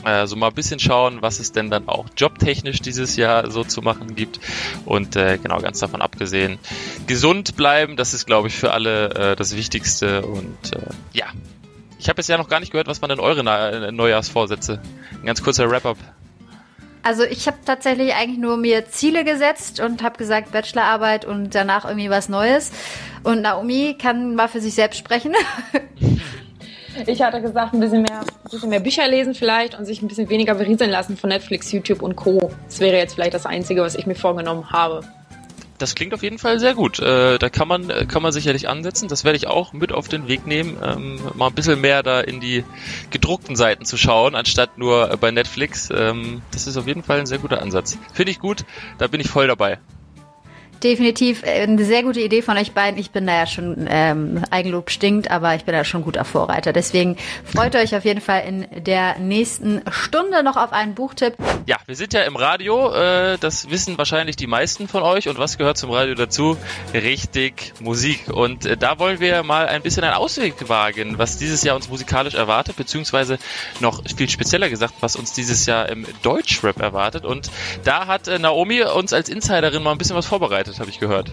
Äh, 0.06 0.28
so 0.28 0.36
mal 0.36 0.48
ein 0.48 0.54
bisschen 0.54 0.80
schauen, 0.80 1.22
was 1.22 1.40
es 1.40 1.52
denn 1.52 1.70
dann 1.70 1.88
auch 1.88 2.08
jobtechnisch 2.16 2.82
dieses 2.82 3.16
Jahr 3.16 3.52
so 3.52 3.64
zu 3.64 3.82
machen 3.82 4.16
gibt. 4.16 4.40
Und 4.86 5.16
äh, 5.16 5.38
genau, 5.38 5.60
ganz 5.60 5.80
davon 5.80 6.02
abgesehen, 6.02 6.58
gesund 7.08 7.56
bleiben, 7.56 7.96
das 7.96 8.14
ist, 8.14 8.26
glaube 8.26 8.48
ich, 8.48 8.56
für 8.56 8.72
alle 8.72 9.10
äh, 9.14 9.36
das 9.36 9.56
Wichtigste. 9.56 10.26
Und 10.26 10.76
äh, 10.76 10.90
ja, 11.14 11.28
ich 12.00 12.08
habe 12.08 12.16
bisher 12.16 12.38
noch 12.38 12.48
gar 12.48 12.62
nicht 12.62 12.72
gehört, 12.72 12.88
was 12.88 13.02
waren 13.02 13.10
denn 13.10 13.20
eure 13.20 13.44
Neujahrsvorsätze? 13.92 14.82
Ein 15.22 15.26
ganz 15.26 15.44
kurzer 15.44 15.70
Wrap-up. 15.70 15.98
Also 17.02 17.24
ich 17.24 17.48
habe 17.48 17.58
tatsächlich 17.66 18.14
eigentlich 18.14 18.40
nur 18.40 18.58
mir 18.58 18.86
Ziele 18.90 19.24
gesetzt 19.24 19.80
und 19.80 20.04
habe 20.04 20.18
gesagt 20.18 20.52
Bachelorarbeit 20.52 21.26
und 21.26 21.56
danach 21.56 21.86
irgendwie 21.86 22.10
was 22.10 22.30
Neues. 22.30 22.72
Und 23.24 23.42
Naomi 23.42 23.96
kann 24.00 24.36
mal 24.36 24.48
für 24.48 24.62
sich 24.62 24.74
selbst 24.74 24.98
sprechen. 24.98 25.34
Ich 27.06 27.22
hatte 27.22 27.42
gesagt, 27.42 27.74
ein 27.74 27.80
bisschen 27.80 28.02
mehr, 28.02 28.20
ein 28.20 28.50
bisschen 28.52 28.70
mehr 28.70 28.80
Bücher 28.82 29.08
lesen 29.08 29.34
vielleicht 29.34 29.78
und 29.78 29.86
sich 29.86 30.02
ein 30.02 30.10
bisschen 30.10 30.30
weniger 30.30 30.56
berieseln 30.56 30.90
lassen 30.90 31.16
von 31.16 31.30
Netflix, 31.30 31.72
YouTube 31.72 32.02
und 32.02 32.18
Co. 32.18 32.52
Das 32.66 32.82
wäre 32.82 32.98
jetzt 32.98 33.14
vielleicht 33.14 33.34
das 33.34 33.46
Einzige, 33.46 33.82
was 33.82 33.96
ich 33.96 34.06
mir 34.06 34.16
vorgenommen 34.16 34.70
habe. 34.72 35.02
Das 35.80 35.96
klingt 35.96 36.14
auf 36.14 36.22
jeden 36.22 36.38
Fall 36.38 36.60
sehr 36.60 36.76
gut. 36.76 37.00
Äh, 37.00 37.40
da 37.40 37.50
kann 37.50 37.68
man, 37.68 37.90
äh, 37.90 38.06
kann 38.06 38.22
man 38.22 38.32
sicherlich 38.32 38.68
ansetzen. 38.68 39.08
Das 39.08 39.24
werde 39.24 39.38
ich 39.38 39.48
auch 39.48 39.74
mit 39.74 39.92
auf 39.92 40.08
den 40.10 40.28
Weg 40.28 40.46
nehmen, 40.46 40.78
ähm, 40.84 41.20
mal 41.36 41.48
ein 41.48 41.56
bisschen 41.56 41.82
mehr 41.82 42.04
da 42.04 42.20
in 42.20 42.40
die 42.40 42.66
gedruckten 43.10 43.56
Seiten 43.56 43.86
zu 43.86 43.98
schauen, 43.98 44.36
anstatt 44.36 44.78
nur 44.78 45.12
äh, 45.12 45.18
bei 45.18 45.32
Netflix. 45.32 45.90
Ähm, 45.92 46.42
das 46.52 46.68
ist 46.68 46.78
auf 46.78 46.86
jeden 46.86 47.02
Fall 47.02 47.20
ein 47.20 47.26
sehr 47.26 47.40
guter 47.40 47.62
Ansatz. 47.62 47.98
Finde 48.14 48.32
ich 48.32 48.40
gut, 48.40 48.66
da 48.98 49.08
bin 49.08 49.22
ich 49.22 49.30
voll 49.30 49.48
dabei 49.48 49.80
definitiv 50.84 51.44
äh, 51.44 51.62
eine 51.62 51.84
sehr 51.86 52.04
gute 52.04 52.20
Idee 52.20 52.42
von 52.42 52.58
euch 52.58 52.72
beiden. 52.72 53.00
Ich 53.00 53.12
bin 53.12 53.28
da 53.28 53.40
ja 53.40 53.48
schon, 53.48 53.88
ähm, 53.90 54.44
Eigenlob 54.50 54.90
stinkt, 54.90 55.32
aber 55.32 55.56
ich 55.56 55.66
bin 55.66 55.74
da 55.74 55.84
schon 55.84 56.04
guter 56.04 56.26
Vorreiter. 56.26 56.74
Deswegen 56.74 57.18
freut 57.44 57.76
euch 57.76 57.96
auf 57.96 58.06
jeden 58.06 58.22
Fall 58.22 58.44
in 58.48 58.84
der 58.84 59.20
nächsten 59.20 59.82
Stunde 59.92 60.44
noch 60.44 60.58
auf 60.58 60.72
einen 60.72 60.96
Buchtipp. 60.96 61.36
Ja, 61.66 61.78
wir 61.86 61.96
sind 61.96 62.14
ja 62.14 62.22
im 62.22 62.36
Radio. 62.36 62.94
Äh, 62.94 63.38
das 63.40 63.70
wissen 63.70 63.98
wahrscheinlich 63.98 64.36
die 64.36 64.48
meisten 64.48 64.88
von 64.88 65.04
euch. 65.04 65.28
Und 65.28 65.38
was 65.38 65.58
gehört 65.58 65.78
zum 65.78 65.92
Radio 65.92 66.16
dazu? 66.16 66.58
Richtig 66.94 67.74
Musik. 67.80 68.30
Und 68.30 68.66
äh, 68.66 68.78
da 68.78 69.00
wollen 69.00 69.20
wir 69.20 69.44
mal 69.44 69.68
ein 69.68 69.82
bisschen 69.82 70.04
einen 70.04 70.16
Ausweg 70.16 70.70
wagen, 70.70 71.18
was 71.18 71.38
dieses 71.38 71.64
Jahr 71.64 71.76
uns 71.76 71.90
musikalisch 71.90 72.36
erwartet, 72.36 72.76
beziehungsweise 72.76 73.38
noch 73.80 74.02
viel 74.16 74.30
spezieller 74.30 74.70
gesagt, 74.70 74.96
was 75.00 75.16
uns 75.16 75.34
dieses 75.34 75.66
Jahr 75.66 75.90
im 75.90 76.06
Deutschrap 76.22 76.80
erwartet. 76.80 77.26
Und 77.26 77.52
da 77.84 78.08
hat 78.08 78.28
äh, 78.28 78.40
Naomi 78.40 78.84
uns 78.84 79.14
als 79.14 79.30
Insiderin 79.30 79.84
mal 79.84 79.92
ein 79.92 79.98
bisschen 79.98 80.16
was 80.16 80.26
vorbereitet 80.26 80.69
vorbereitet, 80.70 80.80
habe 80.80 80.90
ich 80.90 81.00
gehört. 81.00 81.32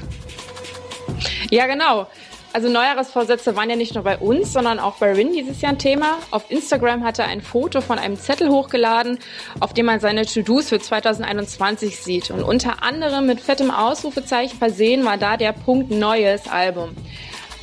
Ja, 1.50 1.66
genau. 1.66 2.06
Also 2.52 2.70
Neujahresvorsätze 2.70 3.54
waren 3.54 3.68
ja 3.68 3.76
nicht 3.76 3.94
nur 3.94 4.04
bei 4.04 4.16
uns, 4.16 4.54
sondern 4.54 4.78
auch 4.78 4.96
bei 4.96 5.12
Rin 5.12 5.32
dieses 5.32 5.60
Jahr 5.60 5.72
ein 5.72 5.78
Thema. 5.78 6.18
Auf 6.30 6.50
Instagram 6.50 7.04
hat 7.04 7.18
er 7.18 7.26
ein 7.26 7.42
Foto 7.42 7.82
von 7.82 7.98
einem 7.98 8.16
Zettel 8.16 8.48
hochgeladen, 8.48 9.18
auf 9.60 9.74
dem 9.74 9.86
man 9.86 10.00
seine 10.00 10.24
To-Dos 10.24 10.70
für 10.70 10.80
2021 10.80 11.98
sieht. 11.98 12.30
Und 12.30 12.42
unter 12.42 12.82
anderem 12.82 13.26
mit 13.26 13.40
fettem 13.40 13.70
Ausrufezeichen 13.70 14.58
versehen 14.58 15.04
war 15.04 15.18
da 15.18 15.36
der 15.36 15.52
Punkt 15.52 15.90
Neues 15.90 16.48
Album. 16.48 16.96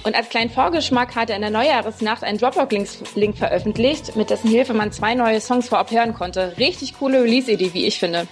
Und 0.03 0.15
als 0.15 0.29
kleinen 0.29 0.49
Vorgeschmack 0.49 1.15
hat 1.15 1.29
er 1.29 1.37
in 1.37 1.41
der 1.41 1.49
Neujahresnacht 1.49 2.23
einen 2.23 2.37
Dropbox-Link 2.37 3.37
veröffentlicht, 3.37 4.15
mit 4.17 4.29
dessen 4.29 4.49
Hilfe 4.49 4.73
man 4.73 4.91
zwei 4.91 5.15
neue 5.15 5.39
Songs 5.39 5.69
vorab 5.69 5.91
hören 5.91 6.13
konnte. 6.13 6.53
Richtig 6.59 6.99
coole 6.99 7.23
Release-Idee, 7.23 7.73
wie 7.73 7.87
ich 7.87 7.99
finde. 7.99 8.27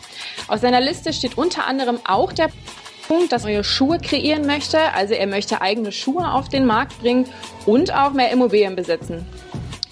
Auf 0.48 0.60
seiner 0.60 0.81
Liste 0.81 1.13
steht 1.13 1.38
unter 1.38 1.65
anderem 1.65 2.00
auch 2.03 2.33
der 2.33 2.50
Punkt, 3.12 3.34
dass 3.34 3.44
er 3.44 3.51
neue 3.51 3.63
Schuhe 3.65 4.00
kreieren 4.00 4.46
möchte. 4.46 4.80
Also 4.94 5.15
er 5.15 5.27
möchte 5.27 5.60
eigene 5.60 5.91
Schuhe 5.91 6.32
auf 6.32 6.48
den 6.48 6.65
Markt 6.65 6.98
bringen 7.01 7.27
und 7.65 7.94
auch 7.94 8.13
mehr 8.13 8.32
Immobilien 8.32 8.77
besitzen. 8.77 9.27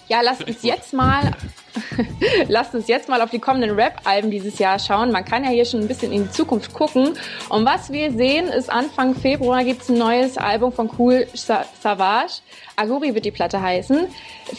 Ja, 0.07 0.21
lasst 0.21 0.47
uns 0.47 0.63
jetzt 0.63 0.93
mal 0.93 1.33
lasst 2.47 2.73
uns 2.73 2.87
jetzt 2.87 3.09
mal 3.09 3.21
auf 3.21 3.29
die 3.29 3.39
kommenden 3.39 3.71
Rap-Alben 3.71 4.31
dieses 4.31 4.57
Jahr 4.57 4.79
schauen. 4.79 5.11
Man 5.11 5.25
kann 5.25 5.43
ja 5.43 5.49
hier 5.49 5.65
schon 5.65 5.81
ein 5.81 5.87
bisschen 5.89 6.13
in 6.13 6.23
die 6.23 6.31
Zukunft 6.31 6.73
gucken. 6.73 7.17
Und 7.49 7.65
was 7.65 7.91
wir 7.91 8.11
sehen, 8.13 8.47
ist 8.47 8.69
Anfang 8.69 9.15
Februar 9.15 9.65
gibt's 9.65 9.89
ein 9.89 9.97
neues 9.97 10.37
Album 10.37 10.71
von 10.71 10.89
Cool 10.97 11.27
Savage. 11.33 12.41
Aguri 12.79 13.13
wird 13.13 13.25
die 13.25 13.31
Platte 13.31 13.61
heißen. 13.61 14.07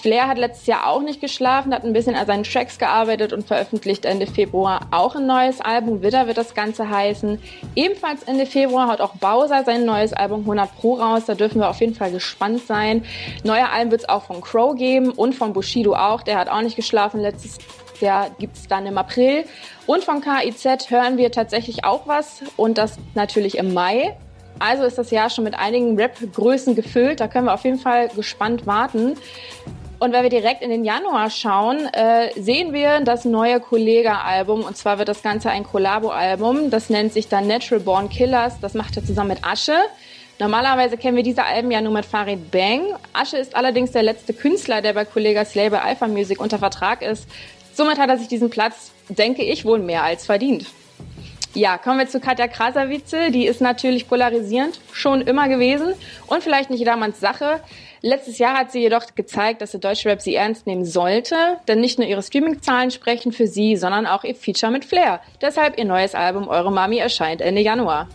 Flair 0.01 0.29
hat 0.29 0.39
letztes 0.39 0.67
Jahr 0.67 0.87
auch 0.87 1.03
nicht 1.03 1.21
geschlafen, 1.21 1.75
hat 1.75 1.85
ein 1.85 1.93
bisschen 1.93 2.15
an 2.15 2.27
seinen 2.27 2.45
Tracks 2.45 2.79
gearbeitet 2.79 3.33
und 3.33 3.47
veröffentlicht 3.47 4.05
Ende 4.05 4.27
Februar 4.27 4.89
auch 4.91 5.17
ein 5.17 5.27
neues 5.27 5.61
Album. 5.61 6.03
Widder 6.03 6.27
wird 6.27 6.37
das 6.37 6.55
Ganze 6.55 6.91
heißen. 6.91 7.41
Ebenfalls 7.75 8.23
Ende 8.25 8.47
Februar 8.47 8.89
haut 8.89 9.01
auch 9.01 9.15
Bowser 9.15 9.65
sein 9.65 9.85
neues 9.85 10.13
Album 10.13 10.41
100 10.41 10.77
Pro 10.77 10.95
raus. 10.95 11.25
Da 11.27 11.35
dürfen 11.35 11.61
wir 11.61 11.71
auf 11.71 11.81
jeden 11.81 11.95
Fall 11.95 12.11
gespannt 12.11 12.67
sein. 12.67 13.05
Neue 13.43 13.71
Alben 13.71 13.91
wird 13.91 14.03
es 14.03 14.09
auch 14.09 14.25
von 14.25 14.41
Crow 14.41 14.77
geben 14.77 15.11
und 15.11 15.35
von 15.35 15.53
Bushido 15.53 15.95
auch. 15.95 16.23
Der 16.23 16.39
hat 16.39 16.49
auch 16.49 16.63
nicht 16.63 16.77
geschlafen 16.77 17.21
letztes 17.21 17.59
Jahr 18.01 18.31
gibt 18.39 18.57
es 18.57 18.67
dann 18.69 18.87
im 18.87 18.99
April. 18.99 19.45
Und 19.87 20.05
von 20.05 20.21
KIZ 20.21 20.91
hören 20.91 21.17
wir 21.17 21.33
tatsächlich 21.33 21.85
auch 21.85 22.07
was 22.07 22.43
und 22.57 22.79
das 22.79 22.99
natürlich 23.15 23.59
im 23.59 23.75
Mai. 23.75 24.17
Also 24.61 24.85
ist 24.85 24.99
das 24.99 25.11
Jahr 25.11 25.31
schon 25.31 25.45
mit 25.45 25.55
einigen 25.55 25.97
Rap-Größen 25.97 26.77
gefüllt. 26.77 27.19
Da 27.19 27.27
können 27.27 27.47
wir 27.47 27.55
auf 27.55 27.65
jeden 27.65 27.79
Fall 27.79 28.09
gespannt 28.09 28.67
warten. 28.67 29.17
Und 29.99 30.13
wenn 30.13 30.23
wir 30.23 30.31
direkt 30.31 30.63
in 30.63 30.71
den 30.71 30.85
Januar 30.85 31.29
schauen, 31.29 31.87
äh, 31.93 32.31
sehen 32.41 32.73
wir 32.73 33.01
das 33.01 33.25
neue 33.25 33.59
Kollega-Album. 33.59 34.63
Und 34.63 34.77
zwar 34.77 34.99
wird 34.99 35.09
das 35.09 35.23
Ganze 35.23 35.51
ein 35.51 35.65
Kollabo-Album. 35.65 36.71
Das 36.71 36.89
nennt 36.89 37.13
sich 37.13 37.29
dann 37.29 37.47
Natural 37.47 37.81
Born 37.81 38.09
Killers. 38.09 38.55
Das 38.61 38.75
macht 38.75 38.97
er 38.97 39.05
zusammen 39.05 39.31
mit 39.31 39.45
Asche. 39.45 39.77
Normalerweise 40.39 40.97
kennen 40.97 41.17
wir 41.17 41.23
diese 41.23 41.45
Alben 41.45 41.71
ja 41.71 41.83
nur 41.83 41.93
mit 41.93 42.07
Farid 42.07 42.51
Bang. 42.51 42.83
Asche 43.13 43.37
ist 43.37 43.55
allerdings 43.55 43.93
der 43.93 44.03
letzte 44.03 44.33
Künstler, 44.33 44.81
der 44.81 44.95
bei 44.95 45.05
Kollegas 45.05 45.55
Label 45.55 45.79
Alpha 45.79 46.07
Music 46.07 46.41
unter 46.41 46.59
Vertrag 46.59 47.03
ist. 47.03 47.27
Somit 47.75 47.99
hat 47.99 48.09
er 48.09 48.17
sich 48.17 48.29
diesen 48.29 48.49
Platz, 48.49 48.93
denke 49.09 49.43
ich, 49.43 49.67
wohl 49.67 49.79
mehr 49.79 50.03
als 50.03 50.25
verdient. 50.25 50.67
Ja, 51.55 51.79
kommen 51.79 51.99
wir 51.99 52.09
zu 52.09 52.21
Katja 52.21 52.47
Krasavice. 52.47 53.31
Die 53.33 53.47
ist 53.47 53.61
natürlich 53.61 54.09
polarisierend, 54.09 54.81
schon 54.93 55.21
immer 55.23 55.49
gewesen 55.49 55.95
und 56.29 56.45
vielleicht 56.45 56.71
nicht 56.71 56.79
jedermanns 56.79 57.19
Sache. 57.19 57.61
Letztes 58.03 58.39
Jahr 58.39 58.57
hat 58.57 58.71
sie 58.71 58.81
jedoch 58.81 59.15
gezeigt, 59.17 59.61
dass 59.61 59.73
der 59.73 59.81
deutsche 59.81 60.09
Rap 60.09 60.23
sie 60.23 60.35
ernst 60.35 60.67
nehmen 60.67 60.85
sollte, 60.85 61.35
denn 61.67 61.81
nicht 61.81 61.99
nur 61.99 62.07
ihre 62.07 62.23
Streaming-Zahlen 62.23 62.93
sprechen 62.93 63.33
für 63.33 63.49
sie, 63.49 63.77
sondern 63.77 64.07
auch 64.07 64.23
ihr 64.23 64.37
Feature 64.37 64.71
mit 64.71 64.85
Flair. 64.85 65.21
Deshalb 65.43 65.77
ihr 65.77 65.85
neues 65.85 66.15
Album 66.15 66.47
Eure 66.49 66.71
Mami 66.71 66.99
erscheint 66.99 67.41
Ende 67.41 67.63
Januar. 67.63 68.09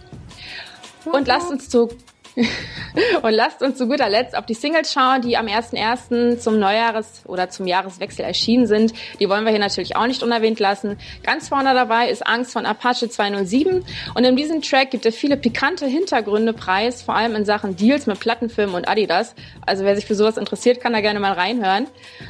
Und 1.06 1.28
lasst 1.28 1.52
uns 1.52 1.70
zu 1.70 1.90
Und 3.22 3.32
lasst 3.32 3.62
uns 3.62 3.78
zu 3.78 3.88
guter 3.88 4.10
Letzt 4.10 4.38
auf 4.38 4.46
die 4.46 4.54
Singles 4.54 4.92
schauen, 4.92 5.22
die 5.22 5.38
am 5.38 5.48
1.1. 5.48 6.40
zum 6.40 6.60
Neujahres- 6.60 7.26
oder 7.26 7.50
zum 7.50 7.68
Jahreswechsel 7.68 8.26
erschienen 8.26 8.68
sind. 8.68 8.94
Die 9.20 9.30
wollen 9.30 9.44
wir 9.44 9.52
hier 9.52 9.60
natürlich 9.60 9.96
auch 9.96 10.08
nicht 10.08 10.24
unerwähnt 10.24 10.60
lassen. 10.60 10.98
Ganz 11.24 11.50
vorne 11.50 11.74
dabei 11.74 12.10
ist 12.10 12.26
Angst 12.26 12.54
von 12.54 12.66
Apache 12.66 13.10
207. 13.10 13.86
Und 14.14 14.24
in 14.24 14.36
diesem 14.36 14.62
Track 14.62 14.92
gibt 14.92 15.06
es 15.06 15.16
viele 15.16 15.38
pikante 15.38 15.86
Hintergründe 15.86 16.54
preis, 16.54 17.02
vor 17.02 17.16
allem 17.16 17.36
in 17.36 17.46
Sachen 17.46 17.76
Deals 17.76 18.06
mit 18.06 18.20
Plattenfirmen 18.20 18.76
und 18.76 18.88
Adidas. 18.88 19.36
Also 19.66 19.84
wer 19.84 19.96
sich 19.96 20.06
für 20.06 20.16
sowas 20.16 20.38
interessiert, 20.38 20.82
kann 20.82 20.94
da 20.94 21.02
gerne 21.02 21.20
mal 21.20 21.34
reinhören. 21.34 21.88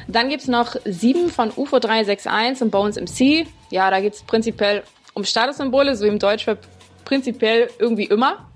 Dann 0.08 0.28
gibt's 0.28 0.48
noch 0.48 0.76
7 0.84 1.30
von 1.30 1.50
UFO 1.54 1.78
361 1.78 2.62
und 2.62 2.70
Bones 2.70 2.96
MC. 2.96 3.46
Ja, 3.70 3.90
da 3.90 4.00
geht's 4.00 4.22
prinzipiell 4.22 4.82
um 5.14 5.24
Statussymbole, 5.24 5.96
so 5.96 6.06
im 6.06 6.18
Deutschrap 6.18 6.58
prinzipiell 7.04 7.70
irgendwie 7.78 8.04
immer. 8.04 8.46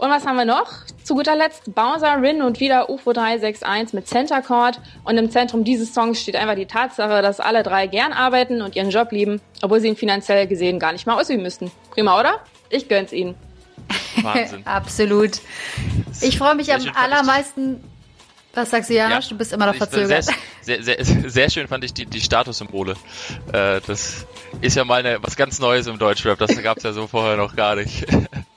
Und 0.00 0.08
was 0.08 0.24
haben 0.24 0.36
wir 0.36 0.46
noch? 0.46 0.72
Zu 1.04 1.14
guter 1.14 1.36
Letzt 1.36 1.74
Bowser, 1.74 2.22
Rin 2.22 2.40
und 2.40 2.58
wieder 2.58 2.88
UFO 2.88 3.12
361 3.12 3.92
mit 3.92 4.08
Center 4.08 4.40
Chord. 4.40 4.80
Und 5.04 5.18
im 5.18 5.30
Zentrum 5.30 5.62
dieses 5.62 5.92
Songs 5.92 6.22
steht 6.22 6.36
einfach 6.36 6.54
die 6.54 6.64
Tatsache, 6.64 7.20
dass 7.20 7.38
alle 7.38 7.62
drei 7.62 7.86
gern 7.86 8.14
arbeiten 8.14 8.62
und 8.62 8.76
ihren 8.76 8.88
Job 8.88 9.12
lieben, 9.12 9.42
obwohl 9.60 9.78
sie 9.78 9.88
ihn 9.88 9.96
finanziell 9.96 10.46
gesehen 10.46 10.78
gar 10.78 10.92
nicht 10.92 11.06
mal 11.06 11.20
ausüben 11.20 11.42
müssten. 11.42 11.70
Prima, 11.90 12.18
oder? 12.18 12.40
Ich 12.70 12.88
gönn's 12.88 13.12
ihnen. 13.12 13.34
Wahnsinn. 14.22 14.62
Absolut. 14.66 15.32
Ich 16.22 16.38
freue 16.38 16.54
mich 16.54 16.72
am 16.72 16.80
allermeisten. 16.94 17.84
Was 18.54 18.70
sagst 18.70 18.88
du, 18.88 18.94
Janosch? 18.94 19.26
Ja, 19.26 19.30
du 19.32 19.36
bist 19.36 19.52
immer 19.52 19.66
noch 19.66 19.74
verzögert. 19.74 20.24
Sehr, 20.62 20.82
sehr, 20.82 21.04
sehr, 21.04 21.04
sehr, 21.30 21.50
schön 21.50 21.68
fand 21.68 21.84
ich 21.84 21.92
die, 21.92 22.06
die 22.06 22.22
Statussymbole. 22.22 22.94
Äh, 23.52 23.82
das 23.86 24.26
ist 24.62 24.76
ja 24.76 24.84
mal 24.84 25.00
eine, 25.00 25.22
was 25.22 25.36
ganz 25.36 25.58
Neues 25.58 25.86
im 25.88 25.98
Deutschrap. 25.98 26.38
Das 26.38 26.60
gab's 26.62 26.84
ja 26.84 26.94
so 26.94 27.06
vorher 27.06 27.36
noch 27.36 27.54
gar 27.54 27.76
nicht. 27.76 28.06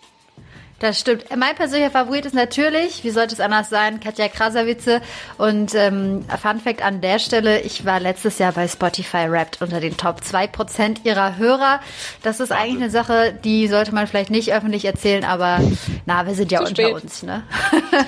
Das 0.84 1.00
stimmt. 1.00 1.24
Mein 1.34 1.56
persönlicher 1.56 1.92
Favorit 1.92 2.26
ist 2.26 2.36
natürlich, 2.36 3.06
wie 3.06 3.10
sollte 3.10 3.34
es 3.34 3.40
anders 3.40 3.70
sein, 3.70 4.02
Katja 4.02 4.28
Krasavice. 4.28 5.00
Und 5.38 5.74
ähm, 5.76 6.26
Fun 6.42 6.60
Fact 6.60 6.84
an 6.84 7.00
der 7.00 7.20
Stelle, 7.20 7.62
ich 7.62 7.86
war 7.86 8.02
letztes 8.02 8.38
Jahr 8.38 8.52
bei 8.52 8.68
Spotify 8.68 9.32
Wrapped 9.32 9.62
unter 9.62 9.80
den 9.80 9.96
Top 9.96 10.20
2% 10.20 11.06
ihrer 11.06 11.38
Hörer. 11.38 11.80
Das 12.22 12.42
ist 12.42 12.52
eigentlich 12.52 12.82
eine 12.82 12.90
Sache, 12.90 13.34
die 13.46 13.70
sollte 13.70 13.96
man 13.96 14.08
vielleicht 14.08 14.30
nicht 14.30 14.54
öffentlich 14.54 14.84
erzählen, 14.84 15.24
aber 15.24 15.62
na, 16.06 16.28
wir 16.28 16.36
sind 16.36 16.52
ja 16.52 16.60
Zu 16.60 16.66
unter 16.72 16.84
spät. 16.84 17.02
uns, 17.02 17.24
ne? 17.24 17.44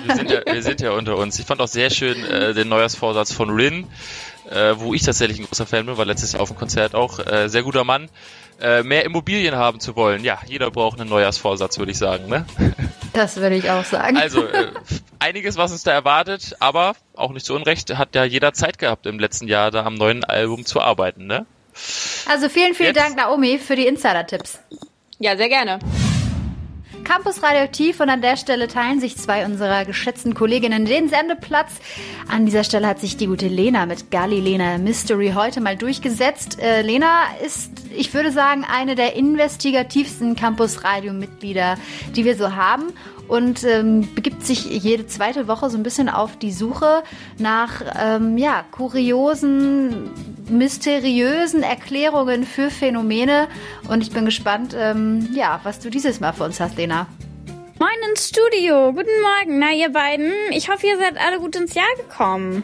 Wir 0.05 0.15
sind 0.17 0.29
ja, 0.29 0.41
wir 0.45 0.61
sind 0.61 0.81
ja 0.81 0.91
unter 0.91 1.15
uns. 1.15 1.39
Ich 1.39 1.45
fand 1.45 1.61
auch 1.61 1.69
sehr 1.69 1.89
schön 1.89 2.25
äh, 2.25 2.53
den 2.53 2.67
Neujahrsvorsatz 2.67 3.31
von 3.31 3.51
Rin, 3.51 3.87
äh, 4.49 4.79
wo 4.79 4.93
ich 4.93 5.03
tatsächlich 5.03 5.39
ein 5.39 5.45
großer 5.45 5.65
Fan 5.65 5.85
bin, 5.85 5.97
war 5.97 6.05
letztes 6.05 6.33
Jahr 6.33 6.41
auf 6.41 6.49
dem 6.49 6.57
Konzert 6.57 6.95
auch. 6.95 7.19
Äh, 7.19 7.49
sehr 7.49 7.63
guter 7.63 7.83
Mann 7.83 8.09
äh, 8.59 8.83
mehr 8.83 9.03
Immobilien 9.05 9.55
haben 9.55 9.79
zu 9.79 9.95
wollen. 9.95 10.23
Ja, 10.23 10.39
jeder 10.47 10.71
braucht 10.71 10.99
einen 10.99 11.09
Neujahrsvorsatz, 11.09 11.77
würde 11.77 11.91
ich 11.91 11.97
sagen. 11.97 12.27
Ne? 12.27 12.45
Das 13.13 13.37
würde 13.37 13.55
ich 13.55 13.69
auch 13.69 13.85
sagen. 13.85 14.17
Also 14.17 14.45
äh, 14.45 14.67
einiges, 15.19 15.55
was 15.55 15.71
uns 15.71 15.83
da 15.83 15.93
erwartet, 15.93 16.57
aber 16.59 16.97
auch 17.15 17.31
nicht 17.31 17.45
zu 17.45 17.55
Unrecht 17.55 17.97
hat 17.97 18.13
ja 18.13 18.25
jeder 18.25 18.51
Zeit 18.51 18.77
gehabt 18.77 19.05
im 19.05 19.19
letzten 19.19 19.47
Jahr 19.47 19.71
da 19.71 19.85
am 19.85 19.95
neuen 19.95 20.25
Album 20.25 20.65
zu 20.65 20.81
arbeiten. 20.81 21.25
Ne? 21.25 21.45
Also 22.27 22.49
vielen, 22.49 22.73
vielen 22.73 22.93
Jetzt. 22.93 23.01
Dank, 23.01 23.15
Naomi, 23.15 23.57
für 23.57 23.77
die 23.77 23.87
Insider-Tipps. 23.87 24.59
Ja, 25.19 25.37
sehr 25.37 25.47
gerne. 25.47 25.79
Campus 27.05 27.43
Radioaktiv 27.43 27.99
und 27.99 28.09
an 28.09 28.21
der 28.21 28.35
Stelle 28.35 28.67
teilen 28.67 28.99
sich 28.99 29.15
zwei 29.15 29.45
unserer 29.45 29.85
geschätzten 29.85 30.33
Kolleginnen 30.33 30.85
den 30.85 31.07
Sendeplatz. 31.07 31.71
An 32.27 32.47
dieser 32.47 32.63
Stelle 32.63 32.87
hat 32.87 32.99
sich 32.99 33.15
die 33.15 33.27
gute 33.27 33.47
Lena 33.47 33.85
mit 33.85 34.09
Gali 34.09 34.39
Lena 34.39 34.79
Mystery 34.79 35.33
heute 35.35 35.61
mal 35.61 35.77
durchgesetzt. 35.77 36.59
Äh, 36.59 36.81
Lena 36.81 37.21
ist, 37.45 37.71
ich 37.95 38.11
würde 38.13 38.31
sagen, 38.31 38.65
eine 38.67 38.95
der 38.95 39.15
investigativsten 39.15 40.35
Campus 40.35 40.83
Radio 40.83 41.13
Mitglieder, 41.13 41.77
die 42.15 42.25
wir 42.25 42.35
so 42.35 42.55
haben 42.55 42.91
und 43.27 43.63
ähm, 43.63 44.07
begibt 44.15 44.45
sich 44.45 44.65
jede 44.65 45.07
zweite 45.07 45.47
Woche 45.47 45.69
so 45.69 45.77
ein 45.77 45.83
bisschen 45.83 46.09
auf 46.09 46.37
die 46.37 46.51
Suche 46.51 47.03
nach 47.37 47.81
ähm, 47.99 48.37
ja, 48.37 48.63
kuriosen, 48.71 50.09
mysteriösen 50.49 51.63
Erklärungen 51.63 52.43
für 52.43 52.69
Phänomene. 52.69 53.47
Und 53.89 54.01
ich 54.01 54.11
bin 54.11 54.25
gespannt, 54.25 54.75
ähm, 54.77 55.29
ja, 55.33 55.59
was 55.63 55.79
du 55.79 55.89
dieses 55.89 56.19
Mal 56.19 56.33
für 56.33 56.43
uns 56.43 56.59
hast, 56.59 56.77
Lena. 56.77 57.07
Moin 57.79 57.89
ins 58.09 58.29
Studio. 58.29 58.93
Guten 58.93 59.21
Morgen. 59.21 59.59
Na, 59.59 59.71
ihr 59.71 59.91
beiden. 59.91 60.31
Ich 60.51 60.69
hoffe, 60.69 60.87
ihr 60.87 60.97
seid 60.97 61.17
alle 61.17 61.39
gut 61.39 61.55
ins 61.55 61.73
Jahr 61.73 61.85
gekommen. 61.97 62.63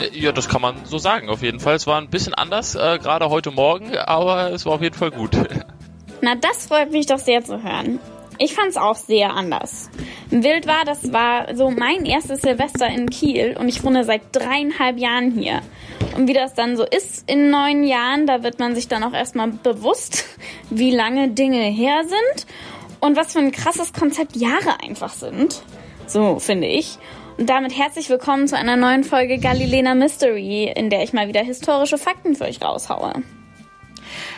Äh, 0.00 0.18
ja, 0.18 0.32
das 0.32 0.48
kann 0.48 0.60
man 0.60 0.76
so 0.84 0.98
sagen, 0.98 1.28
auf 1.28 1.42
jeden 1.42 1.60
Fall. 1.60 1.76
Es 1.76 1.86
war 1.86 2.00
ein 2.00 2.08
bisschen 2.08 2.34
anders, 2.34 2.74
äh, 2.74 2.98
gerade 2.98 3.30
heute 3.30 3.50
Morgen, 3.50 3.96
aber 3.96 4.50
es 4.52 4.66
war 4.66 4.74
auf 4.74 4.82
jeden 4.82 4.96
Fall 4.96 5.10
gut. 5.10 5.36
Na, 6.22 6.34
das 6.34 6.66
freut 6.66 6.90
mich 6.90 7.06
doch 7.06 7.18
sehr 7.18 7.44
zu 7.44 7.62
hören. 7.62 7.98
Ich 8.42 8.54
fand 8.54 8.70
es 8.70 8.78
auch 8.78 8.96
sehr 8.96 9.34
anders. 9.34 9.90
Wild 10.30 10.66
war, 10.66 10.86
das 10.86 11.12
war 11.12 11.54
so 11.54 11.70
mein 11.70 12.06
erstes 12.06 12.40
Silvester 12.40 12.88
in 12.88 13.10
Kiel 13.10 13.54
und 13.60 13.68
ich 13.68 13.84
wohne 13.84 14.02
seit 14.02 14.22
dreieinhalb 14.32 14.96
Jahren 14.96 15.30
hier. 15.30 15.60
Und 16.16 16.26
wie 16.26 16.32
das 16.32 16.54
dann 16.54 16.78
so 16.78 16.86
ist 16.86 17.30
in 17.30 17.50
neun 17.50 17.84
Jahren, 17.84 18.26
da 18.26 18.42
wird 18.42 18.58
man 18.58 18.74
sich 18.74 18.88
dann 18.88 19.04
auch 19.04 19.12
erstmal 19.12 19.48
bewusst, 19.48 20.24
wie 20.70 20.90
lange 20.90 21.28
Dinge 21.28 21.60
her 21.64 22.00
sind 22.04 22.46
und 23.00 23.14
was 23.14 23.34
für 23.34 23.40
ein 23.40 23.52
krasses 23.52 23.92
Konzept 23.92 24.34
Jahre 24.36 24.82
einfach 24.82 25.12
sind. 25.12 25.62
So 26.06 26.38
finde 26.38 26.66
ich. 26.66 26.96
Und 27.36 27.50
damit 27.50 27.76
herzlich 27.76 28.08
willkommen 28.08 28.48
zu 28.48 28.56
einer 28.56 28.76
neuen 28.76 29.04
Folge 29.04 29.36
Galilena 29.36 29.94
Mystery, 29.94 30.72
in 30.74 30.88
der 30.88 31.02
ich 31.02 31.12
mal 31.12 31.28
wieder 31.28 31.42
historische 31.42 31.98
Fakten 31.98 32.34
für 32.34 32.44
euch 32.44 32.62
raushaue. 32.62 33.22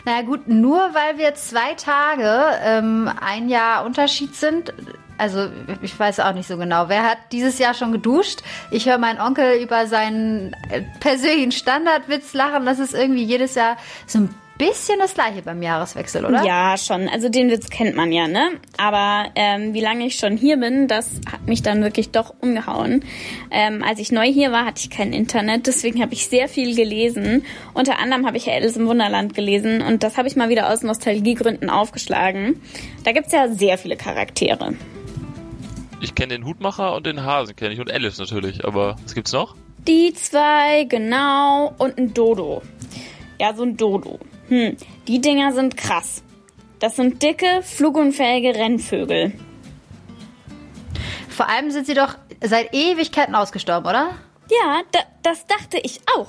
Naja 0.05 0.23
gut, 0.23 0.49
nur 0.49 0.79
weil 0.95 1.19
wir 1.19 1.35
zwei 1.35 1.75
Tage 1.75 2.59
ähm, 2.65 3.11
ein 3.21 3.49
Jahr 3.49 3.85
Unterschied 3.85 4.35
sind, 4.35 4.73
also 5.19 5.49
ich 5.83 5.97
weiß 5.97 6.19
auch 6.21 6.33
nicht 6.33 6.49
so 6.49 6.57
genau. 6.57 6.89
Wer 6.89 7.05
hat 7.05 7.19
dieses 7.31 7.59
Jahr 7.61 7.75
schon 7.75 7.93
geduscht? 7.93 8.43
Ich 8.73 8.89
höre 8.89 8.99
meinen 8.99 9.21
Onkel 9.21 9.63
über 9.63 9.87
seinen 9.87 10.55
äh, 10.71 10.83
persönlichen 10.99 11.53
Standardwitz 11.53 12.35
lachen. 12.35 12.67
Das 12.67 12.81
ist 12.81 12.93
irgendwie 12.93 13.23
jedes 13.23 13.55
Jahr 13.55 13.77
so 14.07 14.19
ein 14.19 14.35
bisschen 14.63 14.99
das 14.99 15.15
gleiche 15.15 15.43
beim 15.43 15.63
Jahreswechsel, 15.63 16.25
oder? 16.25 16.45
Ja, 16.45 16.77
schon. 16.77 17.09
Also 17.09 17.29
den 17.29 17.51
Witz 17.51 17.69
kennt 17.69 17.97
man 17.97 18.13
ja, 18.13 18.29
ne? 18.29 18.51
Aber 18.79 19.31
ähm, 19.35 19.75
wie 19.75 19.81
lange 19.81 20.07
ich 20.07 20.17
schon 20.17 20.37
hier 20.37 20.57
bin, 20.57 20.87
das 20.87 21.21
hat 21.31 21.47
mich 21.47 21.63
dann 21.63 21.83
wirklich 21.83 22.11
doch 22.11 22.33
umgehauen. 22.41 23.05
Ähm, 23.51 23.83
als 23.83 23.99
ich 23.99 24.13
neu 24.13 24.27
hier 24.27 24.53
war, 24.53 24.65
hatte 24.65 24.81
ich 24.81 24.91
kein 24.91 25.13
Internet, 25.13 25.67
deswegen 25.67 26.01
habe 26.01 26.15
ich 26.15 26.29
sehr 26.29 26.49
viel 26.49 26.77
gelesen. 26.77 27.45
Unter 27.75 27.99
anderem 27.99 28.27
habe 28.27 28.37
ich 28.37 28.49
Alice 28.49 28.77
im 28.77 28.87
Wunderland 28.87 29.35
gelesen 29.35 29.83
und 29.83 30.03
das 30.03 30.17
habe 30.17 30.29
ich 30.29 30.37
mal 30.37 30.49
wieder 30.49 30.73
aus 30.73 30.83
Nostalgiegründen 30.83 31.69
aufgeschlagen. 31.69 32.61
Da 33.05 33.13
gibt's 33.13 33.33
ja 33.33 33.49
sehr 33.49 33.79
viele 33.79 33.97
Charaktere. 33.97 34.75
Ich 36.01 36.15
kenne 36.15 36.35
den 36.35 36.45
Hutmacher 36.45 36.95
und 36.95 37.07
den 37.07 37.25
Hasen 37.25 37.57
kenne 37.57 37.75
ich 37.75 37.81
und 37.81 37.91
Alice 37.91 38.19
natürlich, 38.19 38.65
aber 38.65 38.97
was 39.03 39.15
gibt's 39.15 39.33
noch? 39.33 39.57
Die 39.89 40.13
zwei, 40.15 40.85
genau, 40.85 41.75
und 41.79 41.99
ein 41.99 42.15
Dodo. 42.15 42.63
Ja, 43.41 43.55
so 43.55 43.65
ein 43.65 43.77
Dodo. 43.77 44.21
Hm, 44.53 44.77
die 45.09 45.19
Dinger 45.23 45.55
sind 45.55 45.79
krass. 45.79 46.23
Das 46.79 46.97
sind 46.97 47.23
dicke, 47.23 47.63
flugunfähige 47.63 48.55
Rennvögel. 48.55 49.33
Vor 51.31 51.49
allem 51.49 51.71
sind 51.71 51.87
sie 51.87 51.95
doch 51.95 52.17
seit 52.43 52.75
Ewigkeiten 52.75 53.35
ausgestorben, 53.35 53.89
oder? 53.89 54.11
Ja, 54.51 54.83
da, 54.93 54.99
das 55.23 55.47
dachte 55.47 55.79
ich 55.83 56.01
auch. 56.19 56.29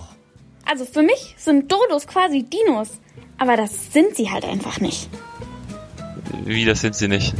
Also 0.66 0.86
für 0.86 1.02
mich 1.02 1.36
sind 1.38 1.70
Dodos 1.70 2.08
quasi 2.08 2.44
Dinos. 2.44 2.92
Aber 3.38 3.58
das 3.58 3.92
sind 3.92 4.16
sie 4.16 4.32
halt 4.32 4.46
einfach 4.46 4.80
nicht. 4.80 5.10
Wie, 6.46 6.64
das 6.64 6.80
sind 6.80 6.96
sie 6.96 7.10
nicht? 7.10 7.34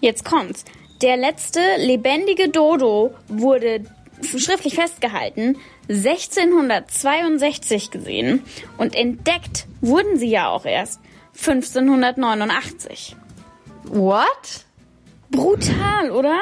Jetzt 0.00 0.24
kommt's. 0.24 0.64
Der 1.02 1.16
letzte 1.16 1.58
lebendige 1.78 2.50
Dodo 2.50 3.12
wurde 3.26 3.84
schriftlich 4.22 4.76
festgehalten 4.76 5.58
1662 5.88 7.90
gesehen 7.90 8.44
und 8.76 8.94
entdeckt 8.94 9.66
wurden 9.80 10.18
sie 10.18 10.30
ja 10.30 10.48
auch 10.48 10.64
erst 10.64 11.00
1589. 11.36 13.16
What? 13.84 14.64
Brutal, 15.30 16.10
oder? 16.10 16.40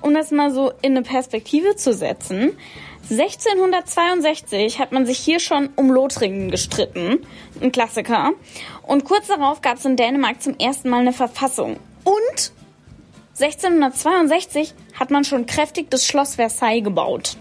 Um 0.00 0.14
das 0.14 0.30
mal 0.30 0.52
so 0.52 0.72
in 0.82 0.96
eine 0.96 1.02
Perspektive 1.02 1.76
zu 1.76 1.92
setzen. 1.92 2.56
1662 3.10 4.78
hat 4.78 4.92
man 4.92 5.06
sich 5.06 5.18
hier 5.18 5.40
schon 5.40 5.70
um 5.76 5.90
Lothringen 5.90 6.50
gestritten, 6.50 7.26
ein 7.60 7.72
Klassiker. 7.72 8.32
Und 8.82 9.04
kurz 9.04 9.28
darauf 9.28 9.62
gab 9.62 9.78
es 9.78 9.86
in 9.86 9.96
Dänemark 9.96 10.42
zum 10.42 10.58
ersten 10.58 10.90
Mal 10.90 11.00
eine 11.00 11.14
Verfassung. 11.14 11.78
Und 12.04 12.52
1662 13.40 14.74
hat 14.98 15.10
man 15.10 15.24
schon 15.24 15.46
kräftig 15.46 15.90
das 15.90 16.06
Schloss 16.06 16.34
Versailles 16.34 16.84
gebaut. 16.84 17.36